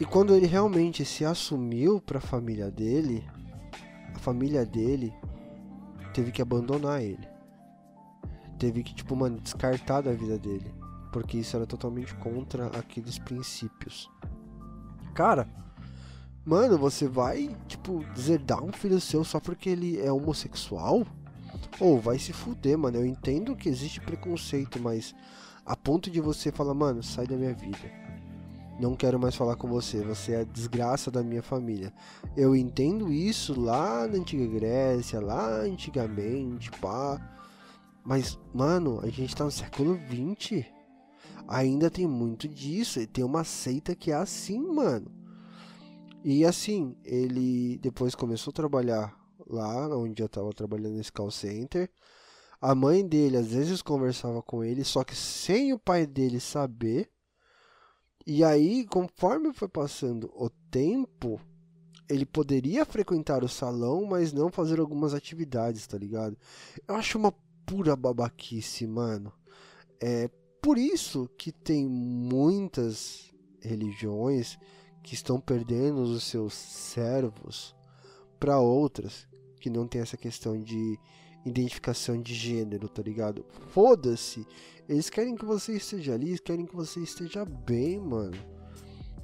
E 0.00 0.04
quando 0.04 0.34
ele 0.34 0.46
realmente 0.46 1.04
se 1.04 1.24
assumiu 1.24 2.00
para 2.00 2.18
a 2.18 2.20
família 2.20 2.70
dele, 2.70 3.24
a 4.14 4.18
família 4.18 4.64
dele 4.64 5.12
teve 6.12 6.32
que 6.32 6.42
abandonar 6.42 7.02
ele. 7.02 7.28
Teve 8.58 8.82
que, 8.82 8.94
tipo, 8.94 9.14
mano, 9.14 9.40
descartar 9.40 10.00
da 10.00 10.12
vida 10.12 10.38
dele. 10.38 10.72
Porque 11.12 11.38
isso 11.38 11.56
era 11.56 11.66
totalmente 11.66 12.14
contra 12.16 12.66
aqueles 12.68 13.18
princípios. 13.18 14.10
Cara, 15.14 15.48
mano, 16.44 16.78
você 16.78 17.08
vai, 17.08 17.56
tipo, 17.66 18.04
deserdar 18.14 18.62
um 18.62 18.72
filho 18.72 19.00
seu 19.00 19.24
só 19.24 19.40
porque 19.40 19.70
ele 19.70 20.00
é 20.00 20.12
homossexual? 20.12 21.06
Ou 21.80 21.96
oh, 21.96 22.00
vai 22.00 22.18
se 22.18 22.32
fuder, 22.32 22.76
mano. 22.76 22.98
Eu 22.98 23.06
entendo 23.06 23.56
que 23.56 23.68
existe 23.68 24.00
preconceito, 24.00 24.80
mas 24.80 25.14
a 25.64 25.76
ponto 25.76 26.10
de 26.10 26.20
você 26.20 26.50
falar, 26.50 26.74
mano, 26.74 27.02
sai 27.02 27.26
da 27.26 27.36
minha 27.36 27.54
vida. 27.54 28.08
Não 28.80 28.94
quero 28.94 29.18
mais 29.18 29.34
falar 29.34 29.56
com 29.56 29.66
você, 29.66 30.00
você 30.02 30.32
é 30.32 30.40
a 30.40 30.44
desgraça 30.44 31.10
da 31.10 31.20
minha 31.20 31.42
família. 31.42 31.92
Eu 32.36 32.54
entendo 32.54 33.12
isso 33.12 33.60
lá 33.60 34.06
na 34.06 34.18
antiga 34.18 34.46
Grécia, 34.46 35.20
lá 35.20 35.48
antigamente, 35.62 36.70
pá. 36.80 37.20
Mas, 38.04 38.38
mano, 38.54 39.00
a 39.02 39.08
gente 39.08 39.34
tá 39.34 39.44
no 39.44 39.50
século 39.50 39.98
20. 40.08 40.77
Ainda 41.48 41.90
tem 41.90 42.06
muito 42.06 42.46
disso. 42.46 43.00
E 43.00 43.06
tem 43.06 43.24
uma 43.24 43.42
seita 43.42 43.96
que 43.96 44.12
é 44.12 44.14
assim, 44.14 44.60
mano. 44.60 45.10
E 46.22 46.44
assim, 46.44 46.94
ele 47.04 47.78
depois 47.78 48.14
começou 48.14 48.50
a 48.50 48.54
trabalhar 48.54 49.18
lá 49.46 49.96
onde 49.96 50.22
eu 50.22 50.26
estava 50.26 50.52
trabalhando 50.52 50.96
nesse 50.96 51.10
call 51.10 51.30
center. 51.30 51.90
A 52.60 52.74
mãe 52.74 53.06
dele 53.06 53.36
às 53.36 53.46
vezes 53.48 53.80
conversava 53.80 54.42
com 54.42 54.62
ele, 54.62 54.84
só 54.84 55.02
que 55.04 55.16
sem 55.16 55.72
o 55.72 55.78
pai 55.78 56.06
dele 56.06 56.38
saber. 56.38 57.08
E 58.26 58.44
aí, 58.44 58.84
conforme 58.84 59.54
foi 59.54 59.68
passando 59.68 60.30
o 60.34 60.50
tempo, 60.70 61.40
ele 62.10 62.26
poderia 62.26 62.84
frequentar 62.84 63.42
o 63.42 63.48
salão, 63.48 64.04
mas 64.04 64.32
não 64.32 64.50
fazer 64.50 64.80
algumas 64.80 65.14
atividades, 65.14 65.86
tá 65.86 65.96
ligado? 65.96 66.36
Eu 66.86 66.96
acho 66.96 67.16
uma 67.16 67.32
pura 67.64 67.96
babaquice, 67.96 68.86
mano. 68.86 69.32
É 70.00 70.28
por 70.68 70.76
isso 70.76 71.30
que 71.38 71.50
tem 71.50 71.88
muitas 71.88 73.32
religiões 73.58 74.58
que 75.02 75.14
estão 75.14 75.40
perdendo 75.40 76.02
os 76.02 76.24
seus 76.24 76.52
servos 76.52 77.74
para 78.38 78.60
outras 78.60 79.26
que 79.62 79.70
não 79.70 79.88
tem 79.88 80.02
essa 80.02 80.18
questão 80.18 80.60
de 80.60 81.00
identificação 81.42 82.20
de 82.20 82.34
gênero, 82.34 82.86
tá 82.86 83.00
ligado? 83.00 83.46
Foda-se. 83.70 84.46
Eles 84.86 85.08
querem 85.08 85.36
que 85.36 85.46
você 85.46 85.72
esteja 85.72 86.12
ali, 86.12 86.28
eles 86.28 86.40
querem 86.40 86.66
que 86.66 86.76
você 86.76 87.00
esteja 87.00 87.46
bem, 87.46 87.98
mano. 87.98 88.36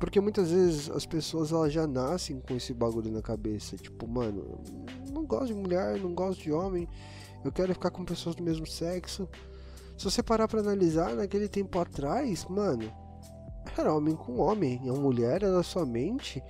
Porque 0.01 0.23
muitas 0.23 0.51
vezes 0.51 0.89
as 0.89 1.05
pessoas 1.05 1.53
elas 1.53 1.75
já 1.75 1.87
nascem 1.87 2.41
com 2.41 2.57
esse 2.57 2.73
bagulho 2.73 3.13
na 3.13 3.21
cabeça, 3.21 3.77
tipo, 3.77 4.09
mano, 4.09 4.63
não 5.13 5.27
gosto 5.27 5.49
de 5.49 5.55
mulher, 5.55 6.01
não 6.01 6.15
gosto 6.15 6.43
de 6.43 6.51
homem. 6.51 6.89
Eu 7.45 7.53
quero 7.53 7.75
ficar 7.75 7.91
com 7.91 8.03
pessoas 8.03 8.35
do 8.35 8.43
mesmo 8.43 8.67
sexo. 8.67 9.29
Se 9.97 10.05
você 10.05 10.23
parar 10.23 10.49
pra 10.49 10.61
analisar, 10.61 11.15
naquele 11.15 11.49
tempo 11.49 11.79
atrás, 11.79 12.45
mano, 12.47 12.93
era 13.79 13.95
homem 13.95 14.15
com 14.17 14.39
homem. 14.39 14.81
E 14.85 14.89
a 14.89 14.93
mulher 14.93 15.43
era 15.43 15.63
somente 15.63 16.43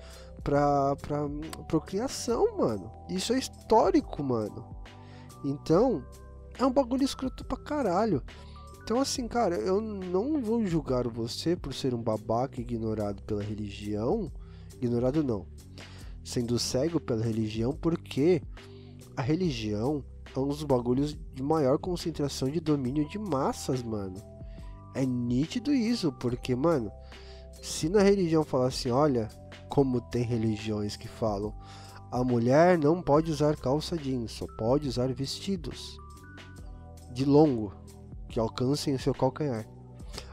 pra, 0.43 0.97
pra 0.97 1.29
procriação, 1.69 2.57
mano. 2.57 2.91
Isso 3.09 3.33
é 3.33 3.39
histórico, 3.39 4.23
mano. 4.23 4.65
Então, 5.45 6.05
é 6.59 6.65
um 6.65 6.73
bagulho 6.73 7.05
escroto 7.05 7.45
pra 7.45 7.57
caralho. 7.57 8.23
Então, 8.83 9.01
assim, 9.01 9.27
cara, 9.27 9.57
eu 9.57 9.81
não 9.81 10.43
vou 10.43 10.67
julgar 10.67 11.09
você 11.09 11.57
por 11.57 11.73
ser 11.73 11.95
um 11.95 12.03
babaca 12.03 12.61
ignorado 12.61 13.23
pela 13.23 13.43
religião. 13.43 14.31
Ignorado 14.81 15.25
não. 15.25 15.47
Sendo 16.23 16.59
cego 16.59 17.01
pela 17.01 17.25
religião, 17.25 17.73
porque 17.73 18.43
a 19.17 19.23
religião 19.23 20.05
dos 20.43 20.64
bagulhos 20.64 21.17
de 21.33 21.43
maior 21.43 21.79
concentração 21.79 22.49
de 22.49 22.59
domínio 22.59 23.09
de 23.09 23.19
massas, 23.19 23.83
mano. 23.83 24.17
É 24.95 25.05
nítido 25.05 25.73
isso, 25.73 26.12
porque, 26.12 26.57
mano, 26.57 26.91
se 27.62 27.88
na 27.88 28.03
religião 28.03 28.43
falar 28.43 28.69
assim, 28.69 28.91
olha, 28.91 29.29
como 29.69 30.00
tem 30.00 30.23
religiões 30.23 30.97
que 30.97 31.09
falam, 31.09 31.55
a 32.11 32.23
mulher 32.23 32.79
não 32.79 33.03
pode 33.03 33.31
usar 33.31 33.57
calça 33.57 33.97
jeans, 33.97 34.33
só 34.33 34.47
pode 34.59 34.88
usar 34.88 35.12
vestidos 35.12 35.99
de 37.12 37.25
longo 37.25 37.73
que 38.29 38.38
alcancem 38.38 38.95
o 38.95 38.99
seu 38.99 39.14
calcanhar. 39.14 39.67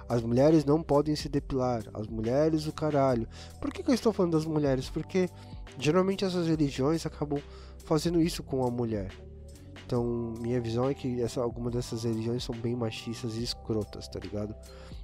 As 0.08 0.22
mulheres 0.22 0.66
não 0.66 0.84
podem 0.84 1.16
se 1.16 1.30
depilar, 1.30 1.84
as 1.94 2.08
mulheres 2.08 2.68
o 2.68 2.74
caralho. 2.74 3.28
Por 3.62 3.72
que, 3.72 3.82
que 3.82 3.90
eu 3.90 3.96
estou 3.96 4.12
falando 4.12 4.34
das 4.34 4.46
mulheres? 4.46 4.90
Porque 4.90 5.30
geralmente 5.80 6.26
essas 6.26 6.48
religiões 6.48 7.06
acabam 7.06 7.42
fazendo 7.86 8.22
isso 8.22 8.44
com 8.44 8.66
a 8.66 8.70
mulher. 8.70 9.12
Então, 9.92 10.34
minha 10.40 10.62
visão 10.62 10.88
é 10.88 10.94
que 10.94 11.22
essa, 11.22 11.42
algumas 11.42 11.74
dessas 11.74 12.06
religiões 12.06 12.46
são 12.46 12.56
bem 12.56 12.74
machistas 12.78 13.36
e 13.36 13.44
escrotas, 13.44 14.08
tá 14.08 14.22
ligado? 14.22 14.56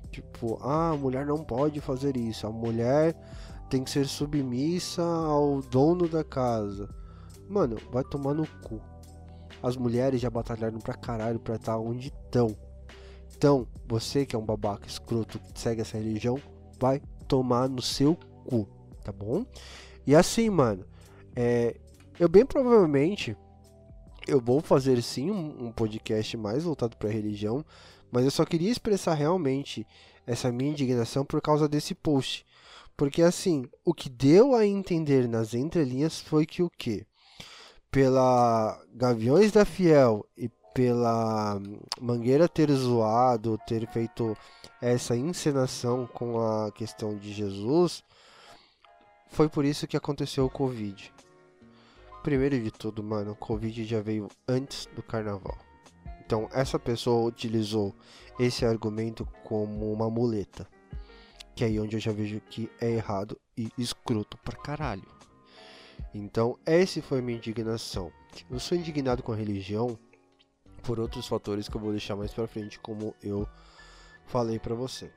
Tipo, 0.09 0.57
ah, 0.61 0.91
a 0.91 0.95
mulher 0.95 1.25
não 1.25 1.43
pode 1.43 1.81
fazer 1.81 2.15
isso, 2.15 2.47
a 2.47 2.49
mulher 2.49 3.13
tem 3.69 3.83
que 3.83 3.89
ser 3.89 4.07
submissa 4.07 5.03
ao 5.03 5.61
dono 5.61 6.07
da 6.07 6.23
casa. 6.23 6.87
Mano, 7.49 7.75
vai 7.91 8.01
tomar 8.05 8.33
no 8.33 8.47
cu. 8.63 8.79
As 9.61 9.75
mulheres 9.75 10.21
já 10.21 10.29
batalharam 10.29 10.79
pra 10.79 10.93
caralho 10.93 11.37
pra 11.37 11.55
estar 11.55 11.77
onde 11.77 12.07
estão. 12.07 12.55
Então, 13.35 13.67
você 13.89 14.25
que 14.25 14.37
é 14.37 14.39
um 14.39 14.45
babaca 14.45 14.87
escroto 14.87 15.37
que 15.37 15.59
segue 15.59 15.81
essa 15.81 15.97
religião, 15.97 16.39
vai 16.79 17.01
tomar 17.27 17.67
no 17.67 17.81
seu 17.81 18.17
cu, 18.45 18.65
tá 19.03 19.11
bom? 19.11 19.45
E 20.05 20.15
assim, 20.15 20.49
mano, 20.49 20.85
é, 21.35 21.75
eu 22.17 22.29
bem 22.29 22.45
provavelmente 22.45 23.35
eu 24.27 24.39
vou 24.41 24.61
fazer 24.61 25.01
sim 25.01 25.31
um, 25.31 25.71
podcast 25.71 26.35
mais 26.37 26.63
voltado 26.63 26.97
para 26.97 27.09
religião, 27.09 27.65
mas 28.11 28.25
eu 28.25 28.31
só 28.31 28.45
queria 28.45 28.71
expressar 28.71 29.13
realmente 29.13 29.85
essa 30.25 30.51
minha 30.51 30.71
indignação 30.71 31.25
por 31.25 31.41
causa 31.41 31.67
desse 31.67 31.95
post. 31.95 32.45
Porque 32.95 33.21
assim, 33.21 33.69
o 33.85 33.93
que 33.93 34.09
deu 34.09 34.55
a 34.55 34.65
entender 34.65 35.27
nas 35.27 35.53
entrelinhas 35.53 36.19
foi 36.19 36.45
que 36.45 36.63
o 36.63 36.69
que? 36.69 37.05
Pela 37.91 38.79
Gaviões 38.93 39.51
da 39.51 39.63
Fiel 39.63 40.25
e 40.37 40.49
pela 40.73 41.59
Mangueira 41.99 42.47
ter 42.47 42.71
zoado, 42.71 43.59
ter 43.65 43.87
feito 43.87 44.35
essa 44.81 45.15
encenação 45.15 46.05
com 46.05 46.39
a 46.39 46.71
questão 46.71 47.15
de 47.15 47.33
Jesus, 47.33 48.03
foi 49.29 49.49
por 49.49 49.65
isso 49.65 49.87
que 49.87 49.97
aconteceu 49.97 50.45
o 50.45 50.49
Covid. 50.49 51.11
Primeiro 52.27 52.61
de 52.61 52.71
tudo, 52.71 53.01
mano, 53.01 53.31
o 53.31 53.35
Covid 53.37 53.85
já 53.85 54.01
veio 54.01 54.27
antes 54.45 54.85
do 54.87 55.01
carnaval. 55.01 55.57
Então, 56.19 56.49
essa 56.51 56.77
pessoa 56.77 57.25
utilizou 57.25 57.95
esse 58.37 58.65
argumento 58.65 59.25
como 59.45 59.89
uma 59.93 60.09
muleta. 60.09 60.67
Que 61.55 61.63
é 61.63 61.67
aí 61.67 61.79
onde 61.79 61.95
eu 61.95 62.01
já 62.01 62.11
vejo 62.11 62.41
que 62.41 62.69
é 62.81 62.91
errado 62.91 63.39
e 63.55 63.71
escroto 63.77 64.37
pra 64.39 64.57
caralho. 64.57 65.07
Então, 66.13 66.59
essa 66.65 67.01
foi 67.01 67.19
a 67.19 67.21
minha 67.21 67.37
indignação. 67.37 68.11
Eu 68.51 68.59
sou 68.59 68.77
indignado 68.77 69.23
com 69.23 69.31
a 69.31 69.37
religião 69.37 69.97
por 70.83 70.99
outros 70.99 71.27
fatores 71.27 71.69
que 71.69 71.77
eu 71.77 71.81
vou 71.81 71.91
deixar 71.91 72.17
mais 72.17 72.33
pra 72.33 72.45
frente, 72.45 72.77
como 72.77 73.15
eu 73.23 73.47
falei 74.25 74.59
pra 74.59 74.75
você. 74.75 75.09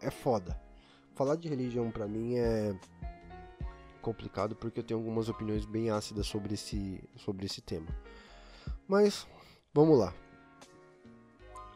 É 0.00 0.08
foda. 0.08 0.56
Falar 1.16 1.34
de 1.34 1.48
religião 1.48 1.90
pra 1.90 2.06
mim 2.06 2.36
é 2.36 2.78
complicado 4.00 4.56
porque 4.56 4.80
eu 4.80 4.84
tenho 4.84 4.98
algumas 4.98 5.28
opiniões 5.28 5.64
bem 5.64 5.90
ácidas 5.90 6.26
sobre 6.26 6.54
esse, 6.54 7.02
sobre 7.16 7.46
esse 7.46 7.60
tema. 7.60 7.88
Mas, 8.88 9.26
vamos 9.72 9.98
lá. 9.98 10.12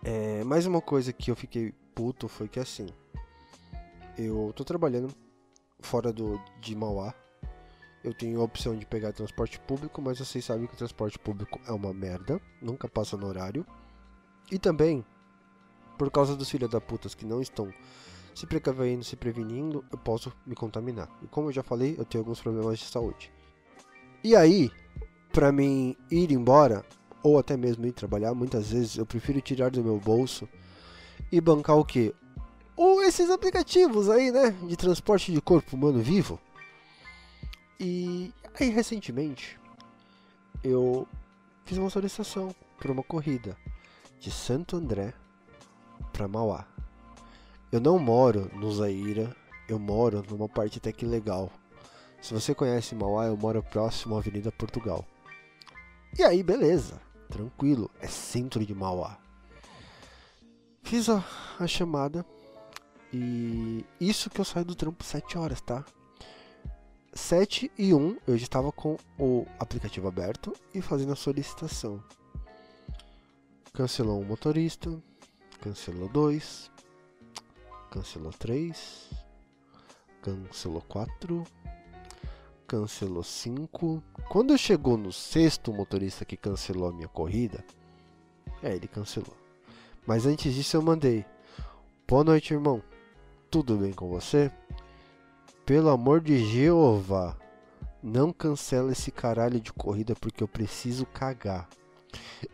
É, 0.02 0.44
mais 0.44 0.66
uma 0.66 0.80
coisa 0.80 1.12
que 1.12 1.30
eu 1.30 1.36
fiquei 1.36 1.72
puto 1.94 2.28
foi 2.28 2.48
que 2.48 2.58
assim, 2.60 2.86
eu 4.18 4.52
tô 4.54 4.64
trabalhando 4.64 5.14
fora 5.80 6.12
do, 6.12 6.40
de 6.60 6.74
Mauá. 6.74 7.14
Eu 8.02 8.12
tenho 8.12 8.40
a 8.40 8.44
opção 8.44 8.76
de 8.76 8.84
pegar 8.84 9.12
transporte 9.12 9.58
público, 9.60 10.02
mas 10.02 10.18
vocês 10.18 10.44
sabem 10.44 10.66
que 10.66 10.74
o 10.74 10.76
transporte 10.76 11.18
público 11.18 11.58
é 11.66 11.72
uma 11.72 11.94
merda, 11.94 12.38
nunca 12.60 12.86
passa 12.86 13.16
no 13.16 13.26
horário. 13.26 13.66
E 14.52 14.58
também, 14.58 15.04
por 15.96 16.10
causa 16.10 16.36
dos 16.36 16.50
filhos 16.50 16.68
da 16.68 16.80
putas 16.80 17.14
que 17.14 17.24
não 17.24 17.40
estão 17.40 17.72
se 18.34 18.46
precavendo, 18.46 19.04
se 19.04 19.16
prevenindo, 19.16 19.84
eu 19.90 19.98
posso 19.98 20.32
me 20.44 20.54
contaminar. 20.54 21.08
E 21.22 21.26
como 21.26 21.48
eu 21.48 21.52
já 21.52 21.62
falei, 21.62 21.94
eu 21.96 22.04
tenho 22.04 22.22
alguns 22.22 22.40
problemas 22.40 22.78
de 22.78 22.86
saúde. 22.86 23.32
E 24.22 24.34
aí, 24.34 24.70
para 25.32 25.52
mim 25.52 25.96
ir 26.10 26.32
embora, 26.32 26.84
ou 27.22 27.38
até 27.38 27.56
mesmo 27.56 27.86
ir 27.86 27.92
trabalhar, 27.92 28.34
muitas 28.34 28.70
vezes 28.70 28.96
eu 28.96 29.06
prefiro 29.06 29.40
tirar 29.40 29.70
do 29.70 29.84
meu 29.84 29.98
bolso 29.98 30.48
e 31.30 31.40
bancar 31.40 31.76
o 31.76 31.84
que? 31.84 32.14
Ou 32.76 33.02
esses 33.02 33.30
aplicativos 33.30 34.10
aí, 34.10 34.32
né? 34.32 34.50
De 34.66 34.76
transporte 34.76 35.32
de 35.32 35.40
corpo 35.40 35.76
humano 35.76 36.00
vivo. 36.00 36.40
E 37.78 38.32
aí, 38.58 38.68
recentemente, 38.70 39.58
eu 40.62 41.06
fiz 41.64 41.78
uma 41.78 41.90
solicitação 41.90 42.54
para 42.78 42.90
uma 42.90 43.02
corrida 43.02 43.56
de 44.18 44.30
Santo 44.30 44.76
André 44.76 45.14
para 46.12 46.26
Mauá. 46.26 46.73
Eu 47.74 47.80
não 47.80 47.98
moro 47.98 48.48
no 48.54 48.72
Zaira, 48.72 49.34
eu 49.68 49.80
moro 49.80 50.24
numa 50.30 50.48
parte 50.48 50.78
até 50.78 50.92
que 50.92 51.04
legal. 51.04 51.50
Se 52.22 52.32
você 52.32 52.54
conhece 52.54 52.94
Mauá, 52.94 53.26
eu 53.26 53.36
moro 53.36 53.60
próximo 53.64 54.14
à 54.14 54.18
Avenida 54.18 54.52
Portugal. 54.52 55.04
E 56.16 56.22
aí, 56.22 56.40
beleza, 56.40 57.00
tranquilo, 57.28 57.90
é 58.00 58.06
centro 58.06 58.64
de 58.64 58.72
Mauá. 58.72 59.18
Fiz 60.84 61.08
a, 61.08 61.24
a 61.58 61.66
chamada 61.66 62.24
e 63.12 63.84
isso 64.00 64.30
que 64.30 64.40
eu 64.40 64.44
saio 64.44 64.64
do 64.64 64.76
trampo 64.76 65.02
7 65.02 65.36
horas, 65.36 65.60
tá? 65.60 65.84
7 67.12 67.72
e 67.76 67.92
1 67.92 68.18
eu 68.28 68.38
já 68.38 68.44
estava 68.44 68.70
com 68.70 68.96
o 69.18 69.46
aplicativo 69.58 70.06
aberto 70.06 70.52
e 70.72 70.80
fazendo 70.80 71.10
a 71.10 71.16
solicitação. 71.16 72.00
Cancelou 73.72 74.20
um 74.20 74.24
motorista, 74.24 74.96
cancelou 75.60 76.08
dois, 76.08 76.70
cancelou 77.94 78.32
3, 78.32 79.08
cancelou 80.20 80.82
4, 80.88 81.44
cancelou 82.66 83.22
5. 83.22 84.02
Quando 84.28 84.58
chegou 84.58 84.96
no 84.96 85.12
sexto 85.12 85.72
motorista 85.72 86.24
que 86.24 86.36
cancelou 86.36 86.88
a 86.88 86.92
minha 86.92 87.06
corrida, 87.06 87.64
é, 88.60 88.74
ele 88.74 88.88
cancelou. 88.88 89.36
Mas 90.04 90.26
antes 90.26 90.52
disso 90.52 90.76
eu 90.76 90.82
mandei: 90.82 91.24
Boa 92.08 92.24
noite, 92.24 92.52
irmão. 92.52 92.82
Tudo 93.48 93.76
bem 93.76 93.92
com 93.92 94.08
você? 94.08 94.50
Pelo 95.64 95.88
amor 95.88 96.20
de 96.20 96.44
Jeová, 96.44 97.36
não 98.02 98.32
cancela 98.32 98.90
esse 98.90 99.12
caralho 99.12 99.60
de 99.60 99.72
corrida 99.72 100.16
porque 100.16 100.42
eu 100.42 100.48
preciso 100.48 101.06
cagar. 101.06 101.68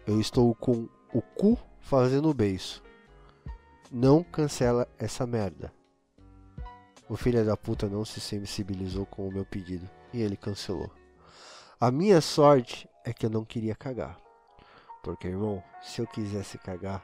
Eu 0.07 0.21
estou 0.21 0.55
com 0.55 0.87
o 1.15 1.23
cu 1.23 1.59
fazendo 1.81 2.35
beiço. 2.35 2.90
Não 3.91 4.23
cancela 4.23 4.87
essa 4.97 5.27
merda. 5.27 5.73
O 7.09 7.17
filho 7.17 7.45
da 7.45 7.57
puta 7.57 7.89
não 7.89 8.05
se 8.05 8.21
sensibilizou 8.21 9.05
com 9.05 9.27
o 9.27 9.33
meu 9.33 9.45
pedido 9.45 9.91
e 10.15 10.23
ele 10.23 10.37
cancelou. 10.37 10.89
A 11.81 11.91
minha 11.91 12.21
sorte 12.21 12.89
é 13.05 13.13
que 13.13 13.27
eu 13.27 13.31
não 13.31 13.45
queria 13.45 13.75
cagar. 13.75 14.17
Porque, 15.03 15.27
irmão, 15.27 15.61
se 15.83 16.01
eu 16.01 16.07
quisesse 16.07 16.57
cagar, 16.57 17.03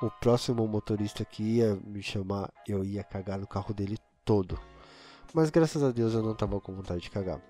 o 0.00 0.08
próximo 0.08 0.68
motorista 0.68 1.24
que 1.24 1.42
ia 1.42 1.74
me 1.84 2.00
chamar, 2.00 2.52
eu 2.68 2.84
ia 2.84 3.02
cagar 3.02 3.38
no 3.38 3.46
carro 3.46 3.74
dele 3.74 3.98
todo. 4.24 4.56
Mas 5.32 5.50
graças 5.50 5.82
a 5.82 5.90
Deus 5.90 6.14
eu 6.14 6.22
não 6.22 6.36
tava 6.36 6.60
com 6.60 6.74
vontade 6.74 7.00
de 7.00 7.10
cagar. 7.10 7.40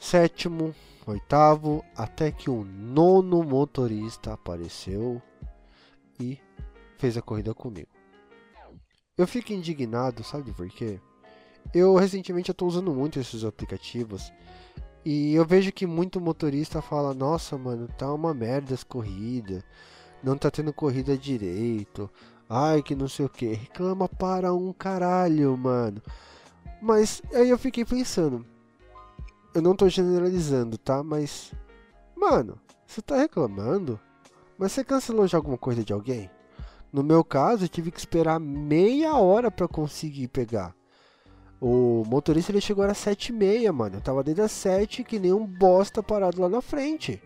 Sétimo, 0.00 0.74
oitavo, 1.06 1.84
até 1.94 2.32
que 2.32 2.50
o 2.50 2.64
nono 2.64 3.44
motorista 3.44 4.32
apareceu 4.32 5.22
e 6.18 6.36
fez 7.00 7.16
a 7.16 7.22
corrida 7.22 7.54
comigo. 7.54 7.88
Eu 9.16 9.26
fico 9.26 9.52
indignado, 9.52 10.22
sabe 10.22 10.52
por 10.52 10.68
quê? 10.68 11.00
Eu 11.74 11.94
recentemente 11.96 12.50
estou 12.50 12.68
usando 12.68 12.94
muito 12.94 13.18
esses 13.18 13.44
aplicativos 13.44 14.32
E 15.04 15.34
eu 15.34 15.44
vejo 15.44 15.72
que 15.72 15.86
muito 15.86 16.20
motorista 16.20 16.82
fala: 16.82 17.14
Nossa, 17.14 17.56
mano, 17.56 17.88
tá 17.88 18.12
uma 18.12 18.34
merda 18.34 18.74
as 18.74 18.84
corridas, 18.84 19.64
não 20.22 20.36
tá 20.36 20.50
tendo 20.50 20.72
corrida 20.72 21.16
direito, 21.16 22.10
ai 22.48 22.82
que 22.82 22.94
não 22.94 23.08
sei 23.08 23.26
o 23.26 23.30
que. 23.30 23.54
Reclama 23.54 24.08
para 24.08 24.52
um 24.54 24.72
caralho, 24.72 25.56
mano. 25.56 26.02
Mas 26.82 27.22
aí 27.34 27.48
eu 27.48 27.58
fiquei 27.58 27.84
pensando: 27.84 28.44
Eu 29.54 29.62
não 29.62 29.74
tô 29.74 29.88
generalizando, 29.88 30.76
tá? 30.76 31.02
Mas, 31.02 31.52
mano, 32.14 32.58
você 32.86 33.00
tá 33.00 33.16
reclamando? 33.16 33.98
Mas 34.58 34.72
você 34.72 34.84
cancelou 34.84 35.26
já 35.26 35.38
alguma 35.38 35.56
coisa 35.56 35.82
de 35.82 35.92
alguém? 35.92 36.30
No 36.92 37.02
meu 37.02 37.22
caso, 37.22 37.64
eu 37.64 37.68
tive 37.68 37.90
que 37.90 38.00
esperar 38.00 38.40
meia 38.40 39.16
hora 39.16 39.50
para 39.50 39.68
conseguir 39.68 40.28
pegar. 40.28 40.74
O 41.60 42.04
motorista 42.06 42.50
ele 42.50 42.60
chegou 42.60 42.84
às 42.84 42.98
7h30, 42.98 43.72
mano. 43.72 43.96
Eu 43.96 44.00
tava 44.00 44.24
desde 44.24 44.42
as 44.42 44.50
7 44.50 45.04
que 45.04 45.18
nem 45.18 45.32
um 45.32 45.46
bosta 45.46 46.02
parado 46.02 46.40
lá 46.40 46.48
na 46.48 46.60
frente. 46.60 47.22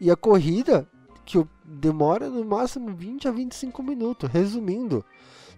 E 0.00 0.10
a 0.10 0.16
corrida, 0.16 0.88
que 1.24 1.42
demora 1.64 2.28
no 2.28 2.44
máximo 2.44 2.92
20 2.94 3.28
a 3.28 3.30
25 3.30 3.82
minutos. 3.82 4.28
Resumindo, 4.28 5.04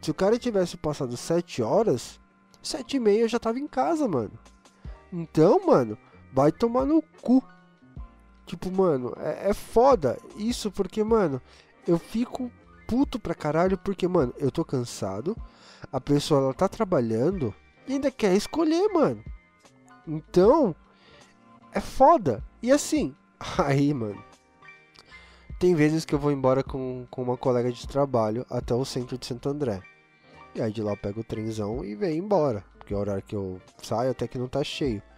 se 0.01 0.11
o 0.11 0.15
cara 0.15 0.39
tivesse 0.39 0.77
passado 0.77 1.17
7 1.17 1.63
horas, 1.63 2.21
7 2.63 2.97
e 2.97 3.01
meia 3.01 3.21
eu 3.23 3.29
já 3.29 3.39
tava 3.39 3.59
em 3.59 3.67
casa, 3.67 4.07
mano. 4.07 4.39
Então, 5.11 5.65
mano, 5.67 5.97
vai 6.33 6.53
tomar 6.53 6.85
no 6.85 7.03
cu. 7.23 7.43
Tipo, 8.45 8.71
mano, 8.71 9.15
é, 9.17 9.49
é 9.49 9.55
foda 9.55 10.19
isso 10.37 10.71
porque, 10.71 11.03
mano, 11.03 11.41
eu 11.89 11.99
fico 11.99 12.53
puto 12.87 13.19
pra 13.19 13.35
caralho 13.35 13.79
porque, 13.79 14.07
mano, 14.07 14.35
eu 14.39 14.51
tô 14.51 14.65
cansado. 14.65 15.37
A 15.93 16.01
pessoa 16.01 16.41
ela 16.41 16.55
tá 16.55 16.69
trabalhando 16.69 17.55
e 17.87 17.93
ainda 17.93 18.11
quer 18.11 18.35
escolher, 18.35 18.89
mano. 18.93 19.23
Então, 20.07 20.75
é 21.73 21.81
foda. 21.81 22.43
E 22.63 22.73
assim, 22.73 23.15
aí, 23.59 23.93
mano. 23.93 24.23
Tem 25.59 25.75
vezes 25.75 26.05
que 26.05 26.15
eu 26.15 26.19
vou 26.19 26.33
embora 26.33 26.63
com, 26.63 27.07
com 27.11 27.23
uma 27.23 27.37
colega 27.37 27.71
de 27.71 27.87
trabalho 27.87 28.45
até 28.51 28.75
o 28.75 28.85
centro 28.85 29.17
de 29.17 29.27
Santo 29.27 29.49
André. 29.49 29.81
E 30.55 30.61
aí 30.61 30.73
de 30.73 30.83
lá 30.83 30.93
eu 30.93 30.97
pego 30.97 31.21
o 31.21 31.25
trenzão 31.25 31.85
e 31.85 31.95
venho 31.95 32.25
embora. 32.25 32.65
Porque 32.79 32.93
é 32.93 32.97
o 32.97 33.01
horário 33.01 33.23
que 33.23 33.35
eu 33.35 33.61
saio 33.83 34.11
até 34.11 34.29
que 34.29 34.39
não 34.39 34.49
tá 34.49 34.63
cheio. 34.63 35.03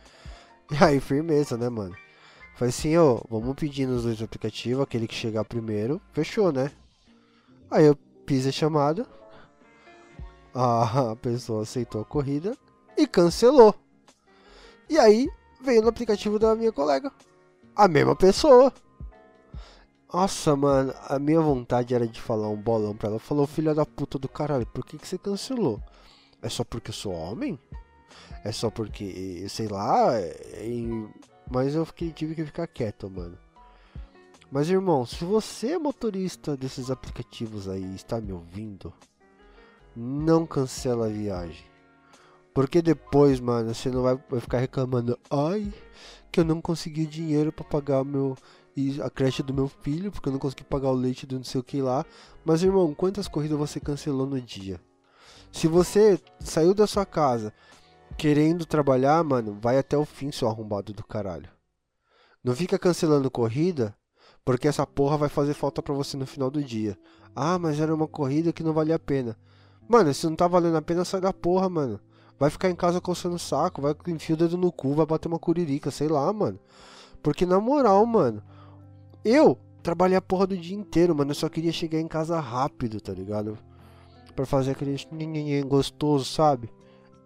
E 0.68 0.82
aí, 0.82 0.98
firmeza, 0.98 1.56
né, 1.56 1.68
mano? 1.68 1.94
Falei 2.56 2.70
assim, 2.70 2.96
ó, 2.96 3.20
vamos 3.30 3.54
pedir 3.54 3.86
nos 3.86 4.02
dois 4.02 4.20
aplicativos, 4.20 4.82
aquele 4.82 5.06
que 5.06 5.14
chegar 5.14 5.44
primeiro, 5.44 6.00
fechou, 6.12 6.50
né? 6.50 6.72
Aí 7.70 7.84
eu 7.84 7.98
fiz 8.26 8.46
a 8.46 8.52
chamada, 8.52 9.06
a 10.54 11.16
pessoa 11.16 11.62
aceitou 11.62 12.00
a 12.00 12.04
corrida 12.04 12.56
e 12.96 13.06
cancelou. 13.06 13.74
E 14.88 14.98
aí 14.98 15.28
veio 15.60 15.82
no 15.82 15.88
aplicativo 15.88 16.38
da 16.38 16.54
minha 16.54 16.72
colega. 16.72 17.12
A 17.74 17.88
mesma 17.88 18.16
pessoa. 18.16 18.72
Nossa, 20.12 20.56
mano, 20.56 20.94
a 21.08 21.18
minha 21.18 21.40
vontade 21.40 21.94
era 21.94 22.06
de 22.06 22.20
falar 22.20 22.48
um 22.48 22.56
bolão 22.56 22.96
pra 22.96 23.08
ela. 23.08 23.18
Falou, 23.18 23.46
filha 23.46 23.74
da 23.74 23.84
puta 23.84 24.18
do 24.18 24.28
caralho, 24.28 24.66
por 24.66 24.84
que, 24.84 24.96
que 24.96 25.06
você 25.06 25.18
cancelou? 25.18 25.82
É 26.40 26.48
só 26.48 26.64
porque 26.64 26.90
eu 26.90 26.94
sou 26.94 27.12
homem? 27.12 27.58
É 28.44 28.52
só 28.52 28.70
porque, 28.70 29.44
sei 29.48 29.68
lá, 29.68 30.14
é... 30.18 30.36
mas 31.50 31.74
eu 31.74 31.84
fiquei, 31.84 32.12
tive 32.12 32.34
que 32.34 32.44
ficar 32.44 32.66
quieto, 32.68 33.10
mano. 33.10 33.36
Mas 34.50 34.70
irmão, 34.70 35.04
se 35.04 35.24
você 35.24 35.72
é 35.72 35.78
motorista 35.78 36.56
desses 36.56 36.90
aplicativos 36.90 37.68
aí 37.68 37.94
está 37.94 38.20
me 38.20 38.32
ouvindo, 38.32 38.92
não 39.94 40.46
cancela 40.46 41.06
a 41.06 41.10
viagem. 41.10 41.64
Porque 42.54 42.80
depois, 42.80 43.40
mano, 43.40 43.74
você 43.74 43.90
não 43.90 44.02
vai, 44.02 44.18
vai 44.30 44.40
ficar 44.40 44.58
reclamando, 44.58 45.18
ai, 45.30 45.72
que 46.30 46.40
eu 46.40 46.44
não 46.44 46.60
consegui 46.60 47.06
dinheiro 47.06 47.52
para 47.52 47.64
pagar 47.64 48.04
meu 48.04 48.36
a 49.02 49.08
creche 49.08 49.42
do 49.42 49.54
meu 49.54 49.68
filho, 49.68 50.12
porque 50.12 50.28
eu 50.28 50.32
não 50.32 50.38
consegui 50.38 50.64
pagar 50.64 50.90
o 50.90 50.94
leite 50.94 51.26
do 51.26 51.36
não 51.36 51.44
sei 51.44 51.60
o 51.60 51.64
que 51.64 51.80
lá. 51.80 52.04
Mas 52.44 52.62
irmão, 52.62 52.94
quantas 52.94 53.26
corridas 53.26 53.58
você 53.58 53.80
cancelou 53.80 54.26
no 54.26 54.40
dia? 54.40 54.78
Se 55.50 55.66
você 55.66 56.20
saiu 56.40 56.74
da 56.74 56.86
sua 56.86 57.06
casa 57.06 57.52
querendo 58.18 58.66
trabalhar, 58.66 59.22
mano, 59.24 59.58
vai 59.60 59.78
até 59.78 59.96
o 59.96 60.04
fim, 60.04 60.30
seu 60.30 60.48
arrombado 60.48 60.92
do 60.92 61.04
caralho. 61.04 61.48
Não 62.44 62.54
fica 62.54 62.78
cancelando 62.78 63.30
corrida, 63.30 63.96
porque 64.46 64.68
essa 64.68 64.86
porra 64.86 65.18
vai 65.18 65.28
fazer 65.28 65.54
falta 65.54 65.82
para 65.82 65.92
você 65.92 66.16
no 66.16 66.24
final 66.24 66.48
do 66.48 66.62
dia. 66.62 66.96
Ah, 67.34 67.58
mas 67.58 67.80
era 67.80 67.92
uma 67.92 68.06
corrida 68.06 68.52
que 68.52 68.62
não 68.62 68.72
valia 68.72 68.94
a 68.94 68.98
pena. 68.98 69.36
Mano, 69.88 70.14
se 70.14 70.24
não 70.24 70.36
tá 70.36 70.46
valendo 70.46 70.76
a 70.76 70.82
pena, 70.82 71.04
sai 71.04 71.20
da 71.20 71.32
porra, 71.32 71.68
mano. 71.68 71.98
Vai 72.38 72.48
ficar 72.48 72.70
em 72.70 72.76
casa 72.76 73.00
coçando 73.00 73.34
o 73.34 73.40
saco, 73.40 73.82
vai 73.82 73.92
enfiar 74.06 74.36
o 74.36 74.38
dedo 74.38 74.56
no 74.56 74.70
cu, 74.70 74.94
vai 74.94 75.04
bater 75.04 75.26
uma 75.26 75.40
curirica, 75.40 75.90
sei 75.90 76.06
lá, 76.06 76.32
mano. 76.32 76.60
Porque 77.24 77.44
na 77.44 77.58
moral, 77.58 78.06
mano, 78.06 78.40
eu 79.24 79.58
trabalhei 79.82 80.16
a 80.16 80.22
porra 80.22 80.46
do 80.46 80.56
dia 80.56 80.76
inteiro, 80.76 81.12
mano. 81.12 81.32
Eu 81.32 81.34
só 81.34 81.48
queria 81.48 81.72
chegar 81.72 81.98
em 81.98 82.06
casa 82.06 82.38
rápido, 82.38 83.00
tá 83.00 83.12
ligado? 83.12 83.58
Pra 84.36 84.46
fazer 84.46 84.70
aquele 84.70 84.94
gostoso, 85.64 86.24
sabe? 86.24 86.70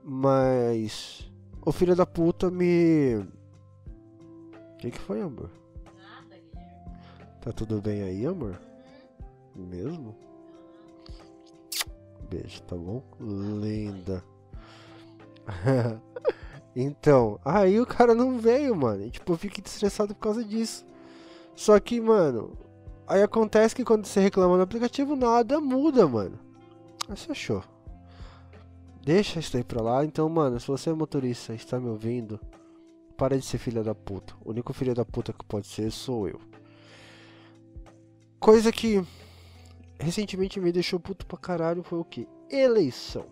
Mas. 0.03 1.31
O 1.67 1.71
filho 1.71 1.95
da 1.95 2.07
puta 2.07 2.51
me. 2.51 3.17
O 3.17 4.77
que, 4.79 4.91
que 4.91 4.99
foi, 4.99 5.21
amor? 5.21 5.60
Tá 7.41 7.53
tudo 7.53 7.81
bem 7.81 8.03
aí, 8.03 8.27
amor? 8.27 8.61
Mesmo? 9.57 10.15
Beijo, 12.29 12.63
tá 12.63 12.77
bom? 12.77 13.03
Linda. 13.19 14.23
então, 16.77 17.41
aí 17.43 17.81
o 17.81 17.87
cara 17.87 18.15
não 18.15 18.39
veio, 18.39 18.77
mano. 18.77 19.07
E, 19.07 19.11
tipo, 19.11 19.33
eu 19.33 19.39
fiquei 19.39 19.65
estressado 19.65 20.15
por 20.15 20.21
causa 20.21 20.45
disso. 20.45 20.85
Só 21.57 21.81
que, 21.81 21.99
mano, 21.99 22.59
aí 23.07 23.23
acontece 23.23 23.75
que 23.75 23.85
quando 23.85 24.05
você 24.05 24.21
reclama 24.21 24.59
no 24.59 24.63
aplicativo, 24.63 25.17
nada 25.17 25.61
muda, 25.61 26.07
mano. 26.07 26.39
Aí 27.09 27.17
você 27.17 27.33
achou. 27.33 27.65
Deixa 29.03 29.41
isso 29.41 29.57
aí 29.57 29.65
pra 29.65 29.83
lá. 29.83 30.05
Então, 30.05 30.29
mano, 30.29 30.61
se 30.61 30.69
você 30.69 30.91
é 30.91 30.93
motorista 30.93 31.55
e 31.55 31.57
está 31.57 31.81
me 31.81 31.89
ouvindo, 31.89 32.39
para 33.17 33.39
de 33.39 33.47
ser 33.47 33.57
filha 33.57 33.83
da 33.83 33.95
puta. 33.95 34.35
O 34.45 34.51
único 34.51 34.75
filho 34.75 34.95
da 34.95 35.07
puta 35.07 35.33
que 35.33 35.45
pode 35.45 35.67
ser 35.67 35.91
sou 35.91 36.29
eu. 36.29 36.50
Coisa 38.41 38.73
que 38.73 39.05
recentemente 39.99 40.59
me 40.59 40.73
deixou 40.73 40.99
puto 40.99 41.27
pra 41.27 41.37
caralho 41.37 41.83
foi 41.83 41.99
o 41.99 42.05
que? 42.05 42.27
Eleição. 42.49 43.27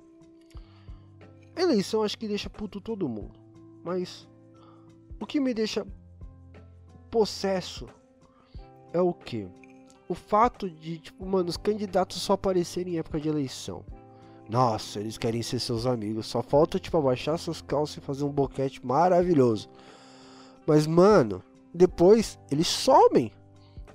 Eleição 1.56 2.02
acho 2.02 2.18
que 2.18 2.28
deixa 2.28 2.50
puto 2.50 2.78
todo 2.78 3.08
mundo. 3.08 3.40
Mas 3.82 4.28
o 5.18 5.24
que 5.24 5.40
me 5.40 5.54
deixa 5.54 5.86
possesso 7.10 7.88
é 8.92 9.00
o 9.00 9.14
que? 9.14 9.48
O 10.06 10.14
fato 10.14 10.68
de, 10.68 10.98
tipo, 10.98 11.24
mano, 11.24 11.48
os 11.48 11.56
candidatos 11.56 12.20
só 12.20 12.34
aparecerem 12.34 12.94
em 12.94 12.98
época 12.98 13.18
de 13.18 13.30
eleição. 13.30 13.84
Nossa, 14.46 15.00
eles 15.00 15.16
querem 15.16 15.42
ser 15.42 15.58
seus 15.58 15.86
amigos. 15.86 16.26
Só 16.26 16.42
falta, 16.42 16.78
tipo, 16.78 16.98
abaixar 16.98 17.38
suas 17.38 17.62
calças 17.62 17.96
e 17.96 18.00
fazer 18.00 18.24
um 18.24 18.30
boquete 18.30 18.84
maravilhoso. 18.84 19.70
Mas, 20.66 20.86
mano, 20.86 21.42
depois 21.72 22.38
eles 22.50 22.66
somem. 22.66 23.32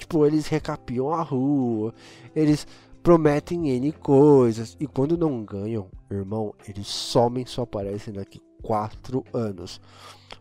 Tipo, 0.03 0.25
eles 0.25 0.47
recapiam 0.47 1.13
a 1.13 1.21
rua, 1.21 1.93
eles 2.35 2.67
prometem 3.01 3.69
N 3.69 3.89
coisas, 3.93 4.75
e 4.81 4.85
quando 4.85 5.17
não 5.17 5.45
ganham, 5.45 5.89
irmão, 6.11 6.53
eles 6.67 6.87
somem, 6.87 7.45
só 7.45 7.61
aparecem 7.61 8.13
daqui 8.13 8.41
4 8.61 9.23
anos. 9.33 9.79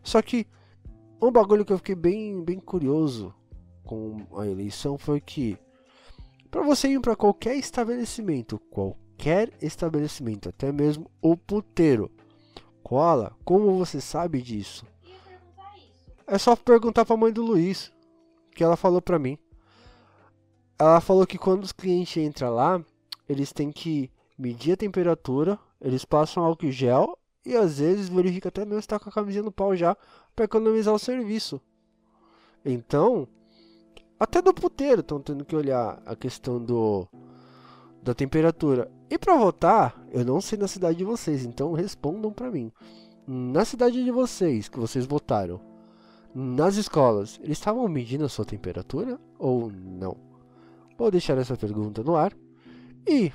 Só 0.03 0.20
que 0.20 0.48
um 1.20 1.31
bagulho 1.31 1.64
que 1.64 1.72
eu 1.72 1.79
fiquei 1.79 1.94
bem, 1.94 2.42
bem 2.42 2.59
curioso 2.59 3.33
com 3.85 4.27
a 4.37 4.48
eleição 4.48 4.98
foi 4.98 5.20
que 5.20 5.57
para 6.51 6.62
você 6.62 6.88
ir 6.88 7.01
para 7.01 7.14
qualquer 7.14 7.55
estabelecimento, 7.55 8.59
qualquer 8.68 9.53
estabelecimento, 9.62 10.48
até 10.48 10.72
mesmo 10.72 11.09
o 11.20 11.37
puteiro, 11.37 12.11
cola, 12.83 13.33
como 13.44 13.79
você 13.79 14.01
sabe 14.01 14.42
disso? 14.42 14.85
É 16.27 16.37
só 16.37 16.57
perguntar 16.57 17.05
para 17.05 17.14
a 17.14 17.18
mãe 17.18 17.33
do 17.33 17.42
Luiz, 17.42 17.92
que 18.55 18.62
ela 18.62 18.77
falou 18.77 19.01
para 19.01 19.18
mim. 19.18 19.38
Ela 20.82 21.00
falou 21.00 21.24
que 21.24 21.38
quando 21.38 21.62
os 21.62 21.70
clientes 21.70 22.16
entram 22.16 22.52
lá, 22.52 22.84
eles 23.28 23.52
têm 23.52 23.70
que 23.70 24.10
medir 24.36 24.72
a 24.72 24.76
temperatura, 24.76 25.56
eles 25.80 26.04
passam 26.04 26.42
álcool 26.42 26.72
gel 26.72 27.16
e 27.46 27.54
às 27.54 27.78
vezes 27.78 28.08
verifica 28.08 28.48
até 28.48 28.64
mesmo 28.64 28.82
se 28.82 28.88
tá 28.88 28.98
com 28.98 29.08
a 29.08 29.12
camisinha 29.12 29.44
no 29.44 29.52
pau 29.52 29.76
já 29.76 29.96
para 30.34 30.44
economizar 30.44 30.92
o 30.92 30.98
serviço. 30.98 31.60
Então, 32.64 33.28
até 34.18 34.42
do 34.42 34.52
puteiro 34.52 35.02
estão 35.02 35.20
tendo 35.20 35.44
que 35.44 35.54
olhar 35.54 36.02
a 36.04 36.16
questão 36.16 36.58
do 36.58 37.06
da 38.02 38.12
temperatura. 38.12 38.90
E 39.08 39.16
para 39.16 39.36
votar, 39.36 40.04
eu 40.10 40.24
não 40.24 40.40
sei 40.40 40.58
na 40.58 40.66
cidade 40.66 40.98
de 40.98 41.04
vocês, 41.04 41.44
então 41.44 41.74
respondam 41.74 42.32
para 42.32 42.50
mim. 42.50 42.72
Na 43.24 43.64
cidade 43.64 44.02
de 44.02 44.10
vocês, 44.10 44.68
que 44.68 44.80
vocês 44.80 45.06
votaram, 45.06 45.60
nas 46.34 46.74
escolas, 46.74 47.38
eles 47.40 47.56
estavam 47.56 47.86
medindo 47.86 48.24
a 48.24 48.28
sua 48.28 48.44
temperatura 48.44 49.16
ou 49.38 49.70
não? 49.70 50.31
Vou 51.02 51.10
deixar 51.10 51.36
essa 51.36 51.56
pergunta 51.56 52.00
no 52.04 52.14
ar. 52.14 52.32
E 53.08 53.32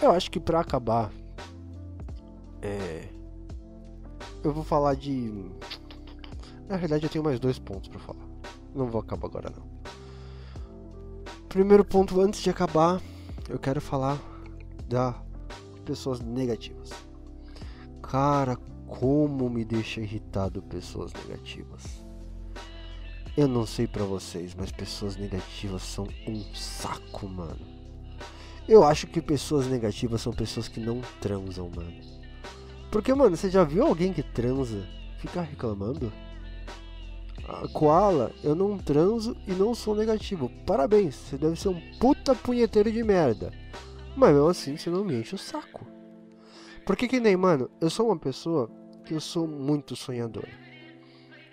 eu 0.00 0.12
acho 0.12 0.30
que 0.30 0.38
para 0.38 0.60
acabar, 0.60 1.10
é, 2.62 3.08
eu 4.44 4.52
vou 4.52 4.62
falar 4.62 4.94
de 4.94 5.50
Na 6.68 6.76
verdade, 6.76 7.06
eu 7.06 7.10
tenho 7.10 7.24
mais 7.24 7.40
dois 7.40 7.58
pontos 7.58 7.88
para 7.88 7.98
falar. 7.98 8.24
Não 8.72 8.86
vou 8.86 9.00
acabar 9.00 9.26
agora, 9.26 9.50
não. 9.50 9.66
Primeiro 11.48 11.84
ponto, 11.84 12.20
antes 12.20 12.40
de 12.40 12.50
acabar, 12.50 13.02
eu 13.48 13.58
quero 13.58 13.80
falar 13.80 14.16
da 14.88 15.20
pessoas 15.84 16.20
negativas. 16.20 16.90
Cara, 18.00 18.56
como 18.86 19.50
me 19.50 19.64
deixa 19.64 20.00
irritado 20.00 20.62
pessoas 20.62 21.12
negativas. 21.14 22.01
Eu 23.34 23.48
não 23.48 23.64
sei 23.64 23.86
para 23.86 24.04
vocês, 24.04 24.54
mas 24.54 24.70
pessoas 24.70 25.16
negativas 25.16 25.82
são 25.82 26.06
um 26.26 26.42
saco, 26.54 27.26
mano. 27.26 27.66
Eu 28.68 28.84
acho 28.84 29.06
que 29.06 29.22
pessoas 29.22 29.66
negativas 29.66 30.20
são 30.20 30.34
pessoas 30.34 30.68
que 30.68 30.78
não 30.78 31.00
transam, 31.18 31.70
mano. 31.74 31.94
Porque, 32.90 33.14
mano, 33.14 33.34
você 33.34 33.48
já 33.48 33.64
viu 33.64 33.86
alguém 33.86 34.12
que 34.12 34.22
transa 34.22 34.86
ficar 35.18 35.42
reclamando? 35.42 36.12
A 37.48 37.66
koala, 37.68 38.30
eu 38.44 38.54
não 38.54 38.76
transo 38.76 39.34
e 39.48 39.52
não 39.52 39.74
sou 39.74 39.96
negativo. 39.96 40.50
Parabéns, 40.66 41.14
você 41.14 41.38
deve 41.38 41.58
ser 41.58 41.68
um 41.68 41.80
puta 41.98 42.34
punheteiro 42.34 42.92
de 42.92 43.02
merda. 43.02 43.50
Mas 44.14 44.34
mesmo 44.34 44.48
assim, 44.48 44.76
você 44.76 44.90
não 44.90 45.04
me 45.04 45.14
enche 45.14 45.34
o 45.34 45.38
saco. 45.38 45.86
Porque 46.84 47.08
que 47.08 47.18
nem, 47.18 47.34
mano, 47.34 47.70
eu 47.80 47.88
sou 47.88 48.08
uma 48.08 48.18
pessoa 48.18 48.70
que 49.06 49.14
eu 49.14 49.20
sou 49.20 49.48
muito 49.48 49.96
sonhador. 49.96 50.46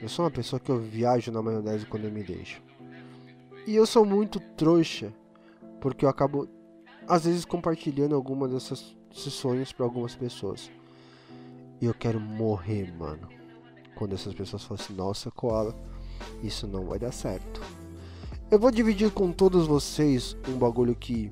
Eu 0.01 0.07
sou 0.07 0.23
uma 0.23 0.31
pessoa 0.31 0.59
que 0.59 0.69
eu 0.69 0.79
viajo 0.79 1.31
na 1.31 1.41
maionese 1.41 1.85
quando 1.85 2.05
eu 2.05 2.12
me 2.12 2.23
deixo. 2.23 2.62
E 3.67 3.75
eu 3.75 3.85
sou 3.85 4.05
muito 4.05 4.39
trouxa, 4.55 5.13
porque 5.81 6.05
eu 6.05 6.09
acabo 6.09 6.47
às 7.07 7.25
vezes 7.25 7.43
compartilhando 7.43 8.15
algumas 8.15 8.51
dessas 8.51 8.95
sonhos 9.12 9.73
para 9.73 9.85
algumas 9.85 10.15
pessoas. 10.15 10.71
E 11.81 11.85
eu 11.85 11.93
quero 11.93 12.19
morrer, 12.19 12.93
mano. 12.97 13.27
Quando 13.95 14.13
essas 14.13 14.33
pessoas 14.33 14.63
falam 14.63 14.81
assim, 14.81 14.93
nossa, 14.93 15.29
Koala, 15.31 15.75
isso 16.41 16.65
não 16.65 16.85
vai 16.85 16.99
dar 16.99 17.12
certo. 17.12 17.62
Eu 18.49 18.57
vou 18.57 18.71
dividir 18.71 19.12
com 19.12 19.31
todos 19.31 19.67
vocês 19.67 20.35
um 20.47 20.57
bagulho 20.57 20.95
que 20.95 21.31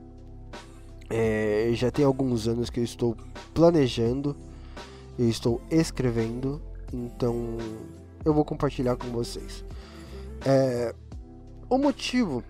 é, 1.09 1.71
já 1.73 1.89
tem 1.89 2.03
alguns 2.03 2.47
anos 2.47 2.69
que 2.69 2.79
eu 2.79 2.83
estou 2.83 3.15
planejando, 3.53 4.35
eu 5.17 5.29
estou 5.29 5.61
escrevendo, 5.71 6.61
então 6.93 7.57
eu 8.27 8.33
vou 8.33 8.43
compartilhar 8.43 8.97
com 8.97 9.07
vocês. 9.07 9.63
É, 10.45 10.93
o 11.69 11.77
motivo 11.77 12.43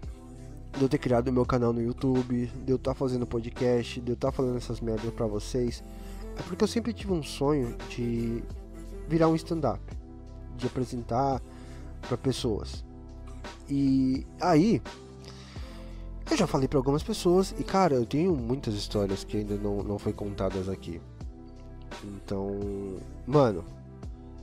de 0.75 0.81
eu 0.81 0.89
ter 0.89 0.97
criado 0.97 1.27
o 1.27 1.31
meu 1.31 1.45
canal 1.45 1.71
no 1.71 1.79
YouTube, 1.79 2.47
de 2.65 2.71
eu 2.71 2.77
estar 2.77 2.91
tá 2.91 2.95
fazendo 2.95 3.27
podcast, 3.27 4.01
de 4.01 4.11
eu 4.11 4.15
estar 4.15 4.29
tá 4.29 4.31
falando 4.31 4.57
essas 4.57 4.81
merdas 4.81 5.13
pra 5.13 5.27
vocês, 5.27 5.83
é 6.35 6.41
porque 6.41 6.63
eu 6.63 6.67
sempre 6.67 6.93
tive 6.93 7.13
um 7.13 7.21
sonho 7.21 7.77
de 7.89 8.43
virar 9.07 9.27
um 9.27 9.35
stand-up, 9.35 9.79
de 10.55 10.65
apresentar 10.65 11.41
para 12.01 12.17
pessoas. 12.17 12.83
E 13.69 14.25
aí, 14.41 14.81
eu 16.29 16.37
já 16.37 16.47
falei 16.47 16.67
para 16.67 16.79
algumas 16.79 17.03
pessoas, 17.03 17.53
e 17.59 17.63
cara, 17.63 17.93
eu 17.93 18.05
tenho 18.05 18.35
muitas 18.35 18.73
histórias 18.73 19.23
que 19.23 19.37
ainda 19.37 19.55
não, 19.57 19.83
não 19.83 19.99
foi 19.99 20.11
contadas 20.11 20.69
aqui. 20.69 20.99
Então, 22.03 22.59
mano, 23.27 23.63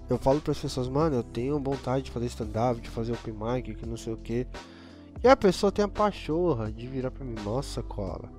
eu 0.09 0.19
falo 0.19 0.40
para 0.40 0.53
as 0.53 0.59
pessoas, 0.59 0.88
mano, 0.88 1.17
eu 1.17 1.23
tenho 1.23 1.59
vontade 1.59 2.05
de 2.05 2.11
fazer 2.11 2.27
stand-up, 2.27 2.81
de 2.81 2.90
fazer 2.90 3.12
open 3.12 3.35
mic, 3.35 3.75
que 3.75 3.87
não 3.87 3.97
sei 3.97 4.12
o 4.12 4.17
que. 4.17 4.47
E 5.23 5.29
a 5.29 5.37
pessoa 5.37 5.73
tem 5.73 5.85
a 5.85 5.88
pachorra 5.88 6.71
de 6.71 6.87
virar 6.87 7.11
pra 7.11 7.25
mim, 7.25 7.35
nossa, 7.43 7.83
cola. 7.83 8.31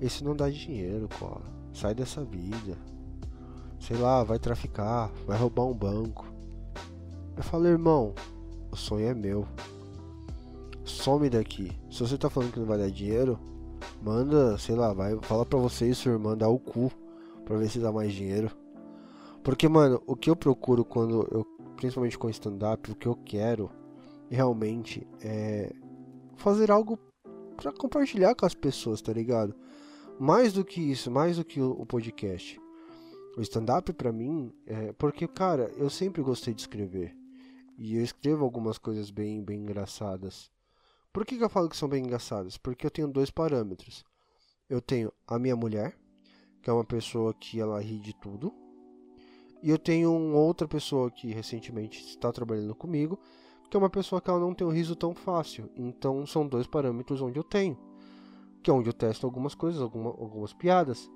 Esse 0.00 0.24
não 0.24 0.34
dá 0.34 0.48
dinheiro, 0.48 1.08
cola. 1.18 1.42
Sai 1.74 1.94
dessa 1.94 2.24
vida. 2.24 2.78
Sei 3.78 3.96
lá, 3.96 4.24
vai 4.24 4.38
traficar, 4.38 5.10
vai 5.26 5.38
roubar 5.38 5.64
um 5.64 5.74
banco. 5.74 6.24
Eu 7.36 7.42
falo, 7.42 7.66
irmão, 7.66 8.14
o 8.72 8.76
sonho 8.76 9.08
é 9.08 9.14
meu. 9.14 9.46
Some 10.84 11.28
daqui. 11.28 11.70
Se 11.90 12.00
você 12.00 12.16
tá 12.16 12.30
falando 12.30 12.52
que 12.52 12.58
não 12.58 12.66
vai 12.66 12.78
dar 12.78 12.90
dinheiro, 12.90 13.38
manda, 14.02 14.56
sei 14.56 14.74
lá, 14.74 14.94
vai, 14.94 15.14
fala 15.22 15.44
pra 15.44 15.58
você 15.58 15.90
e 15.90 15.94
sua 15.94 16.12
irmã 16.12 16.36
dar 16.36 16.48
o 16.48 16.58
cu 16.58 16.90
pra 17.44 17.58
ver 17.58 17.68
se 17.68 17.78
dá 17.78 17.92
mais 17.92 18.14
dinheiro. 18.14 18.50
Porque, 19.46 19.68
mano, 19.68 20.02
o 20.08 20.16
que 20.16 20.28
eu 20.28 20.34
procuro 20.34 20.84
quando 20.84 21.22
eu, 21.30 21.44
principalmente 21.76 22.18
com 22.18 22.28
stand-up, 22.28 22.90
o 22.90 22.96
que 22.96 23.06
eu 23.06 23.14
quero 23.14 23.70
realmente 24.28 25.06
é 25.22 25.72
fazer 26.34 26.68
algo 26.68 26.98
para 27.56 27.70
compartilhar 27.70 28.34
com 28.34 28.44
as 28.44 28.56
pessoas, 28.56 29.00
tá 29.00 29.12
ligado? 29.12 29.54
Mais 30.18 30.52
do 30.52 30.64
que 30.64 30.80
isso, 30.80 31.12
mais 31.12 31.36
do 31.36 31.44
que 31.44 31.60
o, 31.60 31.86
podcast. 31.86 32.60
O 33.38 33.40
stand-up 33.40 33.92
para 33.92 34.10
mim 34.10 34.52
é 34.66 34.92
porque, 34.94 35.28
cara, 35.28 35.70
eu 35.76 35.88
sempre 35.88 36.22
gostei 36.22 36.52
de 36.52 36.62
escrever. 36.62 37.16
E 37.78 37.98
eu 37.98 38.02
escrevo 38.02 38.42
algumas 38.42 38.78
coisas 38.78 39.12
bem, 39.12 39.44
bem 39.44 39.60
engraçadas. 39.60 40.50
Por 41.12 41.24
que, 41.24 41.38
que 41.38 41.44
eu 41.44 41.48
falo 41.48 41.68
que 41.68 41.76
são 41.76 41.88
bem 41.88 42.02
engraçadas? 42.02 42.58
Porque 42.58 42.84
eu 42.84 42.90
tenho 42.90 43.06
dois 43.06 43.30
parâmetros. 43.30 44.04
Eu 44.68 44.80
tenho 44.80 45.12
a 45.24 45.38
minha 45.38 45.54
mulher, 45.54 45.96
que 46.60 46.68
é 46.68 46.72
uma 46.72 46.84
pessoa 46.84 47.32
que 47.32 47.60
ela 47.60 47.80
ri 47.80 48.00
de 48.00 48.12
tudo, 48.12 48.52
e 49.66 49.70
eu 49.70 49.78
tenho 49.80 50.16
uma 50.16 50.38
outra 50.38 50.68
pessoa 50.68 51.10
que 51.10 51.32
recentemente 51.32 51.98
está 52.00 52.30
trabalhando 52.30 52.72
comigo, 52.72 53.18
que 53.68 53.76
é 53.76 53.80
uma 53.80 53.90
pessoa 53.90 54.20
que 54.20 54.30
ela 54.30 54.38
não 54.38 54.54
tem 54.54 54.64
um 54.64 54.70
riso 54.70 54.94
tão 54.94 55.12
fácil. 55.12 55.68
Então 55.74 56.24
são 56.24 56.46
dois 56.46 56.68
parâmetros 56.68 57.20
onde 57.20 57.36
eu 57.36 57.42
tenho. 57.42 57.76
Que 58.62 58.70
é 58.70 58.72
onde 58.72 58.88
eu 58.88 58.92
testo 58.92 59.26
algumas 59.26 59.56
coisas, 59.56 59.82
alguma, 59.82 60.10
algumas 60.10 60.52
piadas. 60.52 61.10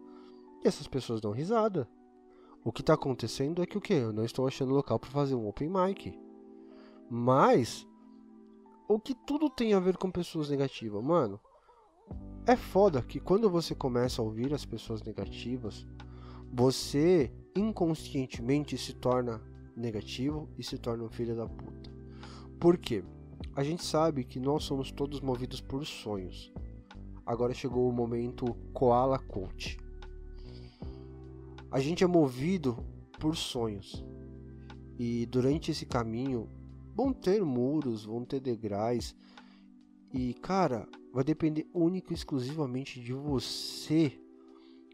E 0.64 0.66
essas 0.66 0.88
pessoas 0.88 1.20
dão 1.20 1.30
risada. 1.30 1.88
O 2.64 2.72
que 2.72 2.80
está 2.80 2.94
acontecendo 2.94 3.62
é 3.62 3.66
que 3.66 3.78
o 3.78 3.80
que? 3.80 3.94
Eu 3.94 4.12
não 4.12 4.24
estou 4.24 4.48
achando 4.48 4.74
local 4.74 4.98
para 4.98 5.10
fazer 5.10 5.36
um 5.36 5.46
open 5.46 5.68
mic. 5.68 6.18
Mas 7.08 7.86
o 8.88 8.98
que 8.98 9.14
tudo 9.14 9.48
tem 9.48 9.74
a 9.74 9.78
ver 9.78 9.96
com 9.96 10.10
pessoas 10.10 10.50
negativas, 10.50 11.04
mano. 11.04 11.38
É 12.44 12.56
foda 12.56 13.00
que 13.00 13.20
quando 13.20 13.48
você 13.48 13.76
começa 13.76 14.20
a 14.20 14.24
ouvir 14.24 14.52
as 14.52 14.64
pessoas 14.64 15.04
negativas, 15.04 15.86
você 16.52 17.32
inconscientemente 17.54 18.76
se 18.78 18.94
torna 18.94 19.40
negativo 19.76 20.48
e 20.58 20.62
se 20.62 20.78
torna 20.78 21.04
um 21.04 21.10
filho 21.10 21.36
da 21.36 21.46
puta. 21.46 21.90
Por 22.58 22.76
quê? 22.76 23.02
A 23.54 23.64
gente 23.64 23.84
sabe 23.84 24.24
que 24.24 24.38
nós 24.38 24.64
somos 24.64 24.92
todos 24.92 25.20
movidos 25.20 25.60
por 25.60 25.84
sonhos. 25.84 26.52
Agora 27.24 27.54
chegou 27.54 27.88
o 27.88 27.92
momento 27.92 28.54
Koala 28.72 29.18
Coach. 29.18 29.78
A 31.70 31.80
gente 31.80 32.04
é 32.04 32.06
movido 32.06 32.76
por 33.18 33.36
sonhos. 33.36 34.04
E 34.98 35.26
durante 35.26 35.70
esse 35.70 35.86
caminho 35.86 36.48
vão 36.94 37.12
ter 37.12 37.42
muros, 37.42 38.04
vão 38.04 38.24
ter 38.24 38.40
degraus. 38.40 39.14
E 40.12 40.34
cara, 40.34 40.88
vai 41.12 41.24
depender 41.24 41.66
única 41.72 42.12
e 42.12 42.16
exclusivamente 42.16 43.00
de 43.00 43.12
você 43.12 44.12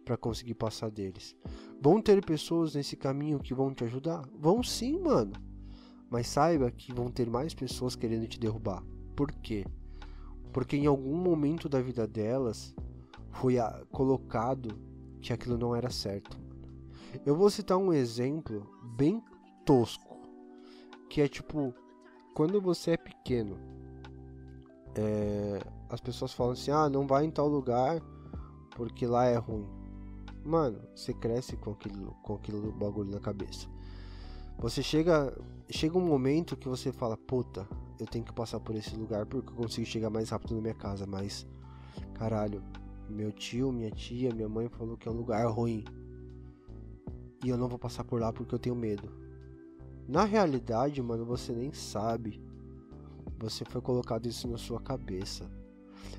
para 0.07 0.17
conseguir 0.17 0.55
passar 0.55 0.89
deles. 0.89 1.37
Vão 1.83 2.01
ter 2.01 2.25
pessoas 2.25 2.77
nesse 2.77 2.97
caminho 2.97 3.41
que 3.41 3.53
vão 3.53 3.75
te 3.75 3.83
ajudar? 3.83 4.25
Vão 4.39 4.63
sim, 4.63 5.01
mano. 5.01 5.33
Mas 6.09 6.29
saiba 6.29 6.71
que 6.71 6.95
vão 6.95 7.11
ter 7.11 7.29
mais 7.29 7.53
pessoas 7.53 7.97
querendo 7.97 8.29
te 8.29 8.39
derrubar. 8.39 8.85
Por 9.17 9.33
quê? 9.33 9.67
Porque 10.53 10.77
em 10.77 10.87
algum 10.87 11.17
momento 11.17 11.69
da 11.69 11.83
vida 11.83 12.07
delas 12.07 12.73
foi 13.33 13.57
colocado 13.91 14.79
que 15.21 15.33
aquilo 15.33 15.59
não 15.59 15.75
era 15.75 15.91
certo. 15.91 16.39
Eu 17.27 17.35
vou 17.35 17.51
citar 17.51 17.77
um 17.77 17.93
exemplo 17.93 18.65
bem 18.97 19.21
tosco, 19.65 20.17
que 21.11 21.21
é 21.21 21.27
tipo 21.27 21.75
quando 22.33 22.61
você 22.61 22.93
é 22.93 22.97
pequeno, 22.97 23.59
é, 24.95 25.59
as 25.89 26.01
pessoas 26.01 26.33
falam 26.33 26.53
assim: 26.53 26.71
ah, 26.71 26.89
não 26.89 27.07
vai 27.07 27.25
em 27.25 27.31
tal 27.31 27.49
lugar 27.49 28.01
porque 28.77 29.07
lá 29.07 29.25
é 29.25 29.37
ruim. 29.37 29.76
Mano, 30.47 30.79
você 30.95 31.13
cresce 31.13 31.57
com 31.57 31.73
aquilo, 31.73 32.15
com 32.23 32.35
aquilo 32.35 32.71
bagulho 32.71 33.11
na 33.11 33.19
cabeça. 33.19 33.67
Você 34.59 34.81
chega, 34.81 35.37
chega 35.69 35.99
um 35.99 36.07
momento 36.07 36.57
que 36.57 36.69
você 36.69 36.93
fala, 36.93 37.17
puta, 37.17 37.69
eu 37.99 38.07
tenho 38.07 38.25
que 38.25 38.33
passar 38.33 38.61
por 38.61 38.77
esse 38.77 38.95
lugar 38.95 39.27
porque 39.27 39.51
eu 39.51 39.57
consigo 39.57 39.85
chegar 39.85 40.09
mais 40.09 40.31
rápido 40.31 40.55
na 40.55 40.61
minha 40.61 40.75
casa, 40.75 41.05
mas 41.05 41.45
caralho, 42.15 42.63
meu 43.11 43.33
tio, 43.33 43.73
minha 43.73 43.91
tia, 43.91 44.33
minha 44.33 44.49
mãe 44.49 44.69
falou 44.69 44.97
que 44.97 45.09
é 45.09 45.11
um 45.11 45.17
lugar 45.17 45.45
ruim. 45.51 45.85
E 47.45 47.49
eu 47.49 47.57
não 47.57 47.69
vou 47.69 47.79
passar 47.79 48.05
por 48.05 48.21
lá 48.21 48.33
porque 48.33 48.55
eu 48.55 48.59
tenho 48.59 48.77
medo. 48.77 49.13
Na 50.07 50.23
realidade, 50.23 51.03
mano, 51.03 51.25
você 51.25 51.53
nem 51.53 51.73
sabe. 51.73 52.41
Você 53.41 53.65
foi 53.65 53.81
colocado 53.81 54.27
isso 54.27 54.47
na 54.47 54.57
sua 54.57 54.81
cabeça. 54.81 55.51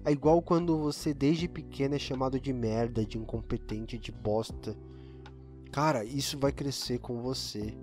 É 0.05 0.11
igual 0.11 0.41
quando 0.41 0.77
você 0.77 1.13
desde 1.13 1.47
pequeno 1.47 1.95
é 1.95 1.99
chamado 1.99 2.39
de 2.39 2.53
merda, 2.53 3.05
de 3.05 3.17
incompetente, 3.17 3.97
de 3.97 4.11
bosta. 4.11 4.75
Cara, 5.71 6.03
isso 6.03 6.37
vai 6.37 6.51
crescer 6.51 6.99
com 6.99 7.21
você. 7.21 7.73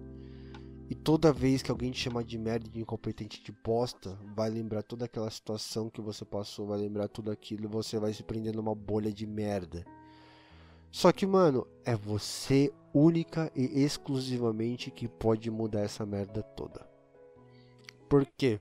E 0.88 0.94
toda 0.94 1.32
vez 1.32 1.62
que 1.62 1.70
alguém 1.70 1.90
te 1.90 2.00
chamar 2.00 2.24
de 2.24 2.36
merda, 2.36 2.68
de 2.68 2.80
incompetente, 2.80 3.42
de 3.42 3.52
bosta, 3.52 4.18
vai 4.34 4.50
lembrar 4.50 4.82
toda 4.82 5.06
aquela 5.06 5.30
situação 5.30 5.88
que 5.88 6.00
você 6.00 6.24
passou, 6.24 6.66
vai 6.66 6.78
lembrar 6.78 7.08
tudo 7.08 7.30
aquilo 7.30 7.64
e 7.64 7.68
você 7.68 7.98
vai 7.98 8.12
se 8.12 8.22
prender 8.22 8.54
numa 8.54 8.74
bolha 8.74 9.10
de 9.10 9.26
merda. 9.26 9.84
Só 10.90 11.10
que, 11.10 11.26
mano, 11.26 11.66
é 11.84 11.96
você 11.96 12.72
única 12.92 13.50
e 13.56 13.82
exclusivamente 13.82 14.90
que 14.90 15.08
pode 15.08 15.50
mudar 15.50 15.80
essa 15.80 16.06
merda 16.06 16.42
toda. 16.42 16.86
Por 18.08 18.24
quê? 18.36 18.60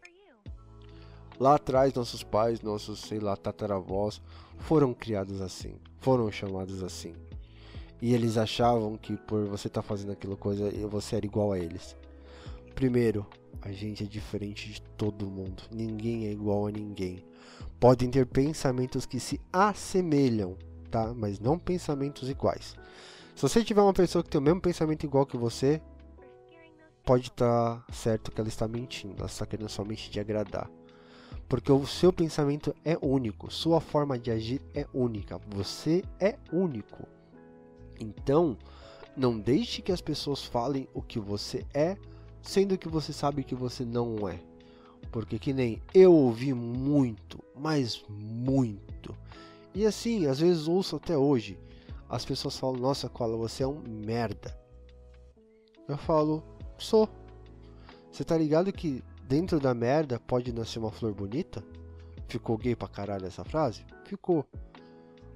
Lá 1.39 1.55
atrás, 1.55 1.93
nossos 1.93 2.23
pais, 2.23 2.61
nossos, 2.61 3.01
sei 3.01 3.19
lá, 3.19 3.35
tataravós 3.35 4.21
foram 4.59 4.93
criados 4.93 5.41
assim, 5.41 5.75
foram 5.99 6.31
chamados 6.31 6.83
assim. 6.83 7.13
E 8.01 8.13
eles 8.13 8.37
achavam 8.37 8.97
que 8.97 9.15
por 9.15 9.45
você 9.45 9.67
estar 9.67 9.81
tá 9.81 9.87
fazendo 9.87 10.11
aquilo 10.11 10.37
coisa, 10.37 10.69
você 10.89 11.15
era 11.15 11.25
igual 11.25 11.51
a 11.51 11.59
eles. 11.59 11.95
Primeiro, 12.75 13.25
a 13.61 13.71
gente 13.71 14.03
é 14.03 14.07
diferente 14.07 14.73
de 14.73 14.81
todo 14.81 15.29
mundo. 15.29 15.63
Ninguém 15.71 16.27
é 16.27 16.31
igual 16.31 16.67
a 16.67 16.71
ninguém. 16.71 17.23
Podem 17.79 18.09
ter 18.09 18.25
pensamentos 18.25 19.05
que 19.05 19.19
se 19.19 19.39
assemelham, 19.51 20.57
tá? 20.91 21.13
Mas 21.13 21.39
não 21.39 21.57
pensamentos 21.57 22.29
iguais. 22.29 22.75
Se 23.35 23.41
você 23.41 23.63
tiver 23.63 23.81
uma 23.81 23.93
pessoa 23.93 24.23
que 24.23 24.29
tem 24.29 24.39
o 24.39 24.43
mesmo 24.43 24.61
pensamento 24.61 25.05
igual 25.05 25.25
que 25.25 25.37
você, 25.37 25.81
pode 27.05 27.27
estar 27.27 27.77
tá 27.77 27.93
certo 27.93 28.31
que 28.31 28.39
ela 28.39 28.49
está 28.49 28.67
mentindo. 28.67 29.15
Ela 29.17 29.27
está 29.27 29.45
querendo 29.45 29.69
somente 29.69 30.09
te 30.09 30.19
agradar. 30.19 30.69
Porque 31.47 31.71
o 31.71 31.85
seu 31.85 32.11
pensamento 32.11 32.75
é 32.83 32.97
único, 33.01 33.51
sua 33.51 33.79
forma 33.79 34.17
de 34.17 34.31
agir 34.31 34.61
é 34.73 34.87
única, 34.93 35.39
você 35.49 36.03
é 36.19 36.35
único. 36.51 37.07
Então, 37.99 38.57
não 39.15 39.39
deixe 39.39 39.81
que 39.81 39.91
as 39.91 40.01
pessoas 40.01 40.43
falem 40.43 40.87
o 40.93 41.01
que 41.01 41.19
você 41.19 41.65
é, 41.73 41.95
sendo 42.41 42.77
que 42.77 42.87
você 42.87 43.13
sabe 43.13 43.43
que 43.43 43.55
você 43.55 43.85
não 43.85 44.27
é. 44.27 44.39
Porque 45.11 45.37
que 45.37 45.53
nem 45.53 45.81
eu 45.93 46.13
ouvi 46.13 46.53
muito, 46.53 47.43
mas 47.55 48.03
muito. 48.09 49.15
E 49.75 49.85
assim, 49.85 50.25
às 50.25 50.39
vezes 50.39 50.67
ouço 50.67 50.95
até 50.95 51.17
hoje. 51.17 51.59
As 52.09 52.25
pessoas 52.25 52.57
falam, 52.57 52.77
nossa, 52.77 53.09
Cola, 53.09 53.37
você 53.37 53.63
é 53.63 53.67
um 53.67 53.81
merda. 53.87 54.57
Eu 55.87 55.97
falo, 55.97 56.43
sou. 56.77 57.09
Você 58.11 58.23
tá 58.23 58.37
ligado 58.37 58.71
que 58.71 59.03
dentro 59.33 59.59
da 59.59 59.73
merda 59.73 60.19
pode 60.19 60.53
nascer 60.53 60.77
uma 60.77 60.91
flor 60.91 61.11
bonita? 61.11 61.63
Ficou 62.27 62.55
gay 62.55 62.75
pra 62.75 62.87
caralho 62.87 63.25
essa 63.25 63.43
frase? 63.43 63.83
Ficou. 64.05 64.45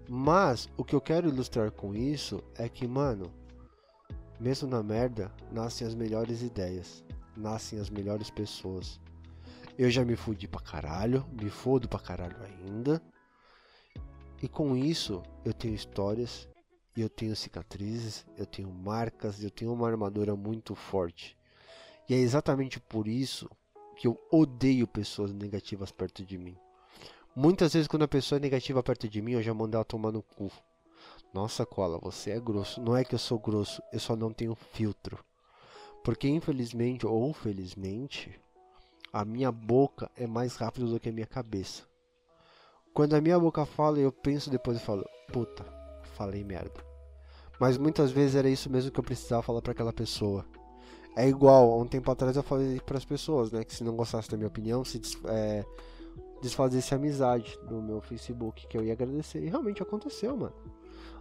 Mas 0.08 0.70
o 0.78 0.84
que 0.84 0.94
eu 0.94 1.02
quero 1.02 1.28
ilustrar 1.28 1.72
com 1.72 1.96
isso 1.96 2.44
é 2.56 2.70
que, 2.70 2.88
mano, 2.88 3.34
mesmo 4.40 4.70
na 4.70 4.84
merda, 4.84 5.34
nascem 5.52 5.88
as 5.88 5.96
melhores 5.96 6.44
ideias, 6.44 7.04
nascem 7.36 7.80
as 7.80 7.90
melhores 7.90 8.30
pessoas. 8.30 9.02
Eu 9.76 9.90
já 9.90 10.06
me 10.06 10.16
fudi 10.16 10.48
pra 10.48 10.62
caralho, 10.62 11.26
me 11.32 11.50
fodo 11.50 11.90
pra 11.90 11.98
caralho 11.98 12.38
ainda. 12.44 13.02
E 14.44 14.48
com 14.48 14.78
isso, 14.78 15.24
eu 15.44 15.54
tenho 15.54 15.74
histórias, 15.74 16.48
eu 16.96 17.10
tenho 17.10 17.36
cicatrizes, 17.36 18.28
eu 18.38 18.46
tenho 18.46 18.70
marcas, 18.70 19.44
eu 19.44 19.50
tenho 19.50 19.74
uma 19.74 19.90
armadura 19.90 20.36
muito 20.36 20.76
forte. 20.76 21.36
E 22.08 22.14
é 22.14 22.18
exatamente 22.18 22.80
por 22.80 23.08
isso 23.08 23.50
que 23.98 24.08
eu 24.08 24.20
odeio 24.32 24.88
pessoas 24.88 25.34
negativas 25.34 25.92
perto 25.92 26.24
de 26.24 26.38
mim. 26.38 26.56
Muitas 27.36 27.74
vezes 27.74 27.88
quando 27.88 28.04
a 28.04 28.08
pessoa 28.08 28.38
é 28.38 28.42
negativa 28.42 28.82
perto 28.82 29.08
de 29.08 29.22
mim, 29.22 29.34
eu 29.34 29.44
já 29.44 29.54
mando 29.54 29.76
ela 29.76 29.86
tomar 29.86 30.12
no 30.12 30.22
cu. 30.22 30.52
Nossa, 31.34 31.66
Cola, 31.66 32.00
você 32.00 32.32
é 32.32 32.40
grosso. 32.40 32.82
Não 32.82 32.96
é 32.96 33.04
que 33.04 33.14
eu 33.16 33.20
sou 33.20 33.38
grosso, 33.38 33.82
eu 33.92 34.00
só 34.00 34.16
não 34.16 34.32
tenho 34.32 34.56
filtro. 34.56 35.24
Porque 36.04 36.28
infelizmente 36.28 37.06
ou 37.06 37.34
felizmente, 37.34 38.40
a 39.12 39.26
minha 39.26 39.52
boca 39.52 40.10
é 40.16 40.26
mais 40.26 40.56
rápida 40.56 40.86
do 40.86 41.00
que 41.00 41.10
a 41.10 41.14
minha 41.14 41.28
cabeça. 41.28 41.84
Quando 42.94 43.14
a 43.14 43.22
minha 43.22 43.40
boca 43.40 43.66
fala, 43.66 44.00
eu 44.00 44.12
penso 44.12 44.50
depois 44.50 44.78
e 44.78 44.84
falo, 44.84 45.06
puta, 45.32 45.64
falei 46.16 46.44
merda. 46.44 46.84
Mas 47.60 47.78
muitas 47.78 48.12
vezes 48.12 48.36
era 48.36 48.50
isso 48.50 48.70
mesmo 48.70 48.92
que 48.92 49.00
eu 49.00 49.04
precisava 49.04 49.44
falar 49.44 49.62
para 49.62 49.72
aquela 49.72 49.94
pessoa. 49.94 50.46
É 51.20 51.28
igual, 51.28 51.72
há 51.72 51.78
um 51.78 51.88
tempo 51.88 52.12
atrás 52.12 52.38
eu 52.38 52.44
falei 52.44 52.80
para 52.80 52.96
as 52.96 53.04
pessoas, 53.04 53.52
né, 53.52 53.64
que 53.64 53.74
se 53.74 53.84
não 53.84 53.96
gostasse 53.96 54.30
da 54.30 54.38
minha 54.38 54.48
opinião, 54.48 54.86
se 54.86 55.02
é, 55.26 55.66
desfazesse 56.44 56.94
amizade 56.94 57.58
no 57.68 57.82
meu 57.82 58.00
Facebook, 58.02 58.68
que 58.68 58.78
eu 58.78 58.84
ia 58.84 58.94
agradecer. 58.94 59.44
E 59.44 59.50
realmente 59.50 59.82
aconteceu, 59.82 60.38
mano. 60.38 60.54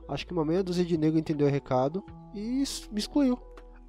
Acho 0.06 0.26
que 0.26 0.34
uma 0.34 0.44
meia 0.44 0.62
dúzia 0.62 0.84
de 0.84 0.98
nego 0.98 1.16
entendeu 1.16 1.46
o 1.46 1.50
recado 1.50 2.04
e 2.34 2.62
me 2.92 2.98
excluiu. 2.98 3.38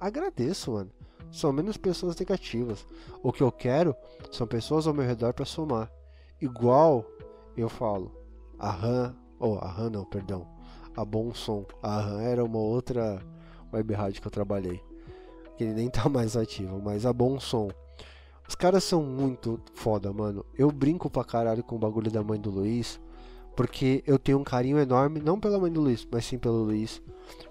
Agradeço, 0.00 0.72
mano. 0.72 0.90
São 1.30 1.52
menos 1.52 1.76
pessoas 1.76 2.16
negativas. 2.16 2.86
O 3.22 3.30
que 3.30 3.42
eu 3.42 3.52
quero 3.52 3.94
são 4.32 4.46
pessoas 4.46 4.86
ao 4.86 4.94
meu 4.94 5.04
redor 5.04 5.34
para 5.34 5.44
somar. 5.44 5.92
Igual 6.40 7.04
eu 7.54 7.68
falo, 7.68 8.10
a 8.58 8.70
RAM, 8.70 9.14
ou 9.38 9.56
oh, 9.56 9.58
a 9.58 9.68
RAM 9.70 9.90
não, 9.90 10.06
perdão, 10.06 10.48
a 10.96 11.04
Bom 11.04 11.34
Som. 11.34 11.66
A 11.82 12.00
RAM 12.00 12.22
era 12.22 12.42
uma 12.42 12.60
outra 12.60 13.22
web 13.70 13.92
rádio 13.92 14.22
que 14.22 14.26
eu 14.26 14.32
trabalhei, 14.32 14.82
que 15.58 15.64
nem 15.64 15.90
tá 15.90 16.08
mais 16.08 16.36
ativo, 16.36 16.80
mas 16.82 17.04
a 17.04 17.12
Bom 17.12 17.38
Som 17.38 17.68
os 18.48 18.54
caras 18.54 18.82
são 18.82 19.02
muito 19.02 19.60
foda, 19.74 20.10
mano. 20.10 20.44
Eu 20.56 20.72
brinco 20.72 21.10
pra 21.10 21.22
caralho 21.22 21.62
com 21.62 21.76
o 21.76 21.78
bagulho 21.78 22.10
da 22.10 22.24
mãe 22.24 22.40
do 22.40 22.50
Luiz. 22.50 22.98
Porque 23.54 24.02
eu 24.06 24.18
tenho 24.18 24.38
um 24.38 24.44
carinho 24.44 24.78
enorme, 24.78 25.20
não 25.20 25.38
pela 25.38 25.58
mãe 25.58 25.70
do 25.70 25.82
Luiz, 25.82 26.06
mas 26.10 26.24
sim 26.24 26.38
pelo 26.38 26.62
Luiz, 26.62 27.02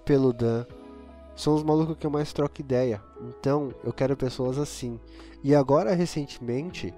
pelo 0.04 0.32
Dan. 0.32 0.64
São 1.36 1.54
os 1.54 1.62
malucos 1.62 1.96
que 1.96 2.06
eu 2.06 2.10
mais 2.10 2.32
troco 2.32 2.60
ideia. 2.60 3.00
Então, 3.20 3.72
eu 3.84 3.92
quero 3.92 4.16
pessoas 4.16 4.58
assim. 4.58 4.98
E 5.44 5.54
agora, 5.54 5.94
recentemente, 5.94 6.92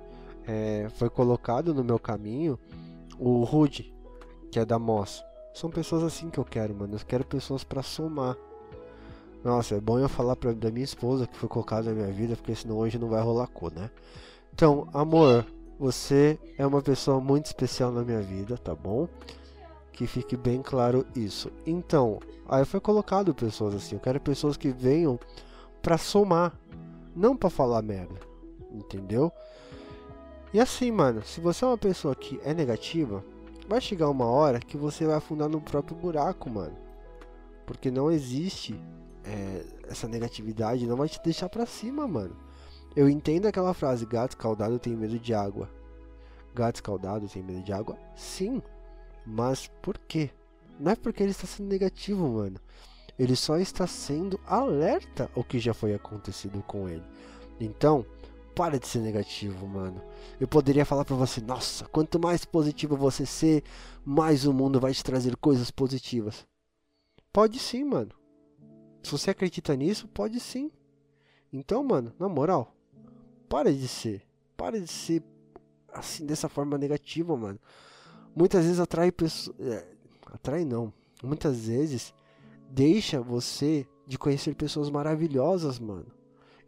é, 0.47 0.89
foi 0.95 1.11
colocado 1.11 1.75
no 1.75 1.85
meu 1.85 1.99
caminho 1.99 2.59
o 3.19 3.45
Rude, 3.45 3.93
que 4.51 4.59
é 4.59 4.65
da 4.65 4.79
Moss. 4.79 5.23
São 5.53 5.69
pessoas 5.69 6.05
assim 6.05 6.31
que 6.31 6.39
eu 6.39 6.45
quero, 6.45 6.75
mano. 6.75 6.95
Eu 6.95 7.01
quero 7.07 7.27
pessoas 7.27 7.65
para 7.65 7.83
somar. 7.83 8.37
Nossa, 9.43 9.75
é 9.75 9.81
bom 9.81 9.99
eu 9.99 10.09
falar 10.09 10.37
pra, 10.37 10.53
da 10.53 10.71
minha 10.71 10.85
esposa 10.85 11.27
que 11.27 11.37
foi 11.37 11.49
colocada 11.49 11.89
na 11.89 11.95
minha 11.95 12.13
vida, 12.13 12.37
porque 12.37 12.55
senão 12.55 12.77
hoje 12.77 12.99
não 12.99 13.09
vai 13.09 13.23
rolar 13.23 13.47
cor, 13.47 13.73
né? 13.73 13.91
Então, 14.53 14.87
amor, 14.93 15.47
você 15.79 16.39
é 16.59 16.67
uma 16.67 16.83
pessoa 16.83 17.21
muito 17.21 17.47
especial 17.47 17.91
na 17.91 18.03
minha 18.03 18.21
vida, 18.21 18.59
tá 18.59 18.75
bom? 18.75 19.09
Que 19.93 20.07
fique 20.07 20.37
bem 20.37 20.61
claro 20.61 21.07
isso. 21.17 21.51
Então, 21.67 22.21
aí 22.47 22.67
foi 22.67 22.81
colocado 22.81 23.35
pessoas 23.35 23.75
assim. 23.75 23.95
Eu 23.95 24.01
quero 24.01 24.21
pessoas 24.21 24.59
que 24.59 24.69
venham 24.69 25.19
para 25.81 25.97
somar, 25.97 26.53
não 27.17 27.35
para 27.35 27.49
falar 27.49 27.81
merda, 27.81 28.21
entendeu? 28.71 29.33
E 30.53 30.61
assim, 30.61 30.91
mano, 30.91 31.23
se 31.23 31.41
você 31.41 31.65
é 31.65 31.69
uma 31.69 31.79
pessoa 31.79 32.15
que 32.15 32.39
é 32.45 32.53
negativa, 32.53 33.25
vai 33.67 33.81
chegar 33.81 34.11
uma 34.11 34.27
hora 34.27 34.61
que 34.61 34.77
você 34.77 35.07
vai 35.07 35.17
afundar 35.17 35.49
no 35.49 35.63
próprio 35.63 35.97
buraco, 35.97 36.51
mano. 36.51 36.77
Porque 37.65 37.91
não 37.91 38.11
existe 38.11 38.79
é, 39.25 39.65
essa 39.89 40.09
negatividade 40.09 40.87
não 40.87 40.97
vai 40.97 41.09
te 41.09 41.21
deixar 41.23 41.49
para 41.49 41.67
cima, 41.67 42.07
mano. 42.07 42.37
Eu 42.95 43.09
entendo 43.09 43.47
aquela 43.47 43.75
frase: 43.75 44.07
gato 44.07 44.33
escaldado 44.33 44.79
tem 44.79 44.97
medo 44.97 45.19
de 45.19 45.33
água. 45.35 45.69
Gato 46.55 46.77
escaldado 46.77 47.29
tem 47.29 47.43
medo 47.43 47.63
de 47.63 47.73
água? 47.73 47.97
Sim. 48.17 48.63
Mas 49.25 49.69
por 49.81 49.99
quê? 49.99 50.31
Não 50.79 50.93
é 50.93 50.97
porque 50.97 51.23
ele 51.23 51.31
está 51.31 51.47
sendo 51.47 51.69
negativo, 51.69 52.27
mano. 52.29 52.59
Ele 53.19 53.37
só 53.37 53.59
está 53.59 53.87
sendo 53.87 54.41
alerta 54.47 55.31
ao 55.37 55.45
que 55.45 55.59
já 55.59 55.75
foi 55.75 55.95
acontecido 55.95 56.63
com 56.63 56.89
ele. 56.89 57.05
Então, 57.61 58.05
para 58.55 58.79
de 58.79 58.87
ser 58.87 59.01
negativo, 59.01 59.67
mano. 59.67 60.03
Eu 60.41 60.49
poderia 60.49 60.85
falar 60.85 61.05
para 61.05 61.17
você: 61.17 61.41
nossa, 61.41 61.85
quanto 61.87 62.19
mais 62.19 62.45
positivo 62.45 62.97
você 62.97 63.25
ser, 63.27 63.63
mais 64.05 64.47
o 64.47 64.53
mundo 64.53 64.81
vai 64.81 64.93
te 64.93 65.05
trazer 65.05 65.37
coisas 65.37 65.71
positivas. 65.71 66.47
Pode 67.33 67.59
sim, 67.59 67.85
mano. 67.85 68.20
Se 69.03 69.11
você 69.11 69.31
acredita 69.31 69.75
nisso, 69.75 70.09
pode 70.09 70.39
sim. 70.41 70.71
Então, 71.53 71.83
mano, 71.83 72.13
na 72.19 72.29
moral, 72.29 72.75
para 73.49 73.73
de 73.73 73.89
ser. 73.89 74.23
Para 74.57 74.81
de 74.81 74.87
ser 74.87 75.23
assim, 75.93 76.27
dessa 76.27 76.49
forma 76.49 76.79
negativa, 76.79 77.37
mano. 77.37 77.59
Muitas 78.35 78.65
vezes 78.65 78.79
atrai 78.79 79.11
pessoas. 79.11 79.59
É, 79.61 79.85
atrai 80.27 80.65
não. 80.65 80.93
Muitas 81.23 81.67
vezes 81.67 82.15
deixa 82.71 83.21
você 83.21 83.87
de 84.07 84.19
conhecer 84.19 84.55
pessoas 84.55 84.91
maravilhosas, 84.91 85.79
mano. 85.79 86.07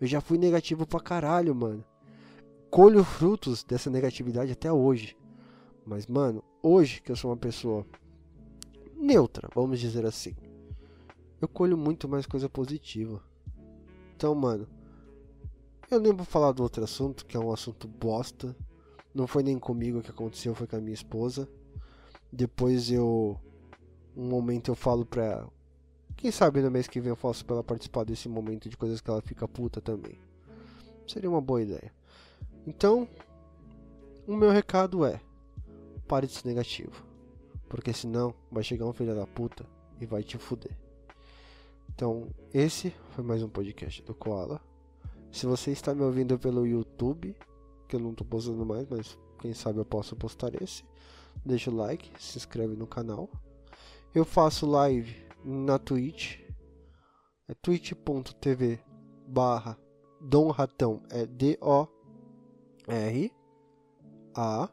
Eu 0.00 0.06
já 0.06 0.20
fui 0.20 0.38
negativo 0.38 0.86
pra 0.86 1.00
caralho, 1.00 1.54
mano. 1.54 1.84
Colho 2.70 3.04
frutos 3.04 3.62
dessa 3.62 3.90
negatividade 3.90 4.50
até 4.50 4.72
hoje. 4.72 5.16
Mas, 5.84 6.06
mano, 6.06 6.42
hoje 6.62 7.00
que 7.02 7.12
eu 7.12 7.16
sou 7.16 7.30
uma 7.30 7.36
pessoa 7.36 7.86
neutra, 8.96 9.48
vamos 9.54 9.78
dizer 9.78 10.06
assim 10.06 10.34
eu 11.42 11.48
colho 11.48 11.76
muito 11.76 12.08
mais 12.08 12.24
coisa 12.24 12.48
positiva. 12.48 13.20
Então, 14.14 14.32
mano, 14.32 14.68
eu 15.90 15.98
nem 15.98 16.12
vou 16.12 16.24
falar 16.24 16.52
do 16.52 16.62
outro 16.62 16.84
assunto, 16.84 17.26
que 17.26 17.36
é 17.36 17.40
um 17.40 17.52
assunto 17.52 17.88
bosta. 17.88 18.56
Não 19.12 19.26
foi 19.26 19.42
nem 19.42 19.58
comigo 19.58 20.00
que 20.00 20.10
aconteceu, 20.10 20.54
foi 20.54 20.68
com 20.68 20.76
a 20.76 20.80
minha 20.80 20.94
esposa. 20.94 21.48
Depois 22.32 22.92
eu. 22.92 23.36
Um 24.16 24.28
momento 24.28 24.70
eu 24.70 24.76
falo 24.76 25.04
pra. 25.04 25.44
Quem 26.16 26.30
sabe 26.30 26.62
no 26.62 26.70
mês 26.70 26.86
que 26.86 27.00
vem 27.00 27.10
eu 27.10 27.16
faço 27.16 27.44
pra 27.44 27.56
ela 27.56 27.64
participar 27.64 28.04
desse 28.04 28.28
momento 28.28 28.68
de 28.68 28.76
coisas 28.76 29.00
que 29.00 29.10
ela 29.10 29.20
fica 29.20 29.48
puta 29.48 29.80
também. 29.80 30.16
Seria 31.08 31.28
uma 31.28 31.40
boa 31.40 31.60
ideia. 31.60 31.92
Então, 32.64 33.08
o 34.28 34.36
meu 34.36 34.50
recado 34.50 35.04
é: 35.04 35.20
pare 36.06 36.28
de 36.28 36.34
ser 36.34 36.46
negativo. 36.46 37.04
Porque 37.68 37.92
senão 37.92 38.32
vai 38.48 38.62
chegar 38.62 38.86
um 38.86 38.92
filho 38.92 39.16
da 39.16 39.26
puta 39.26 39.66
e 40.00 40.06
vai 40.06 40.22
te 40.22 40.38
fuder. 40.38 40.76
Então, 41.94 42.30
esse 42.52 42.90
foi 43.10 43.22
mais 43.22 43.42
um 43.42 43.48
podcast 43.48 44.02
do 44.02 44.14
Koala. 44.14 44.60
Se 45.30 45.46
você 45.46 45.70
está 45.70 45.94
me 45.94 46.02
ouvindo 46.02 46.38
pelo 46.38 46.66
YouTube, 46.66 47.36
que 47.86 47.94
eu 47.94 48.00
não 48.00 48.14
tô 48.14 48.24
postando 48.24 48.64
mais, 48.64 48.88
mas 48.88 49.18
quem 49.38 49.52
sabe 49.52 49.78
eu 49.78 49.84
posso 49.84 50.16
postar 50.16 50.60
esse. 50.60 50.84
Deixa 51.44 51.70
o 51.70 51.74
like, 51.74 52.10
se 52.18 52.38
inscreve 52.38 52.76
no 52.76 52.86
canal. 52.86 53.30
Eu 54.14 54.24
faço 54.24 54.66
live 54.66 55.14
na 55.44 55.78
Twitch. 55.78 56.40
É 57.46 57.54
twitch.tv 57.54 58.80
barra 59.28 59.78
Dom 60.20 60.50
Ratão. 60.50 61.02
É 61.10 61.26
D-O-R 61.26 63.32
A 64.34 64.68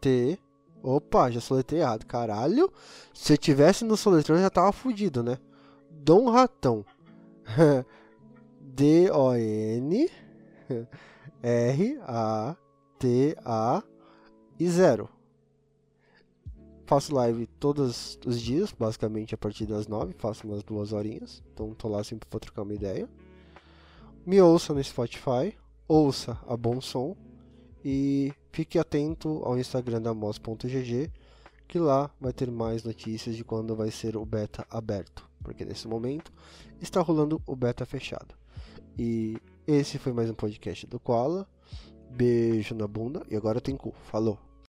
T 0.00 0.38
Opa, 0.84 1.30
já 1.30 1.40
soletrei 1.40 1.80
errado, 1.80 2.04
caralho. 2.04 2.70
Se 3.14 3.32
eu 3.32 3.38
tivesse 3.38 3.86
no 3.86 3.96
soletrão 3.96 4.36
já 4.36 4.50
tava 4.50 4.70
fudido, 4.70 5.22
né? 5.22 5.38
Dom 5.90 6.28
Ratão. 6.28 6.84
D-O-N 8.60 10.10
R-A-T-A 11.42 12.54
e 14.60 14.68
0. 14.68 15.08
Faço 16.84 17.14
live 17.14 17.46
todos 17.46 18.18
os 18.26 18.38
dias, 18.38 18.70
basicamente 18.70 19.34
a 19.34 19.38
partir 19.38 19.64
das 19.64 19.88
9, 19.88 20.12
faço 20.18 20.46
umas 20.46 20.62
duas 20.62 20.92
horinhas. 20.92 21.42
Então 21.54 21.72
tô 21.72 21.88
lá 21.88 22.04
sempre 22.04 22.28
pra 22.28 22.38
trocar 22.38 22.60
uma 22.60 22.74
ideia. 22.74 23.08
Me 24.26 24.38
ouça 24.38 24.74
no 24.74 24.84
Spotify, 24.84 25.56
ouça 25.88 26.38
a 26.46 26.54
Bom 26.58 26.78
Som 26.82 27.16
e 27.82 28.34
fique 28.54 28.78
atento 28.78 29.42
ao 29.44 29.58
Instagram 29.58 30.00
da 30.00 30.14
mos.gg, 30.14 31.10
que 31.66 31.76
lá 31.76 32.08
vai 32.20 32.32
ter 32.32 32.52
mais 32.52 32.84
notícias 32.84 33.34
de 33.34 33.42
quando 33.42 33.74
vai 33.74 33.90
ser 33.90 34.16
o 34.16 34.24
beta 34.24 34.64
aberto, 34.70 35.28
porque 35.42 35.64
nesse 35.64 35.88
momento 35.88 36.32
está 36.80 37.00
rolando 37.00 37.42
o 37.48 37.56
beta 37.56 37.84
fechado. 37.84 38.32
E 38.96 39.36
esse 39.66 39.98
foi 39.98 40.12
mais 40.12 40.30
um 40.30 40.34
podcast 40.34 40.86
do 40.86 41.00
Koala. 41.00 41.48
Beijo 42.08 42.76
na 42.76 42.86
bunda 42.86 43.26
e 43.28 43.34
agora 43.34 43.60
tem 43.60 43.76
cu. 43.76 43.92
Falou! 44.04 44.43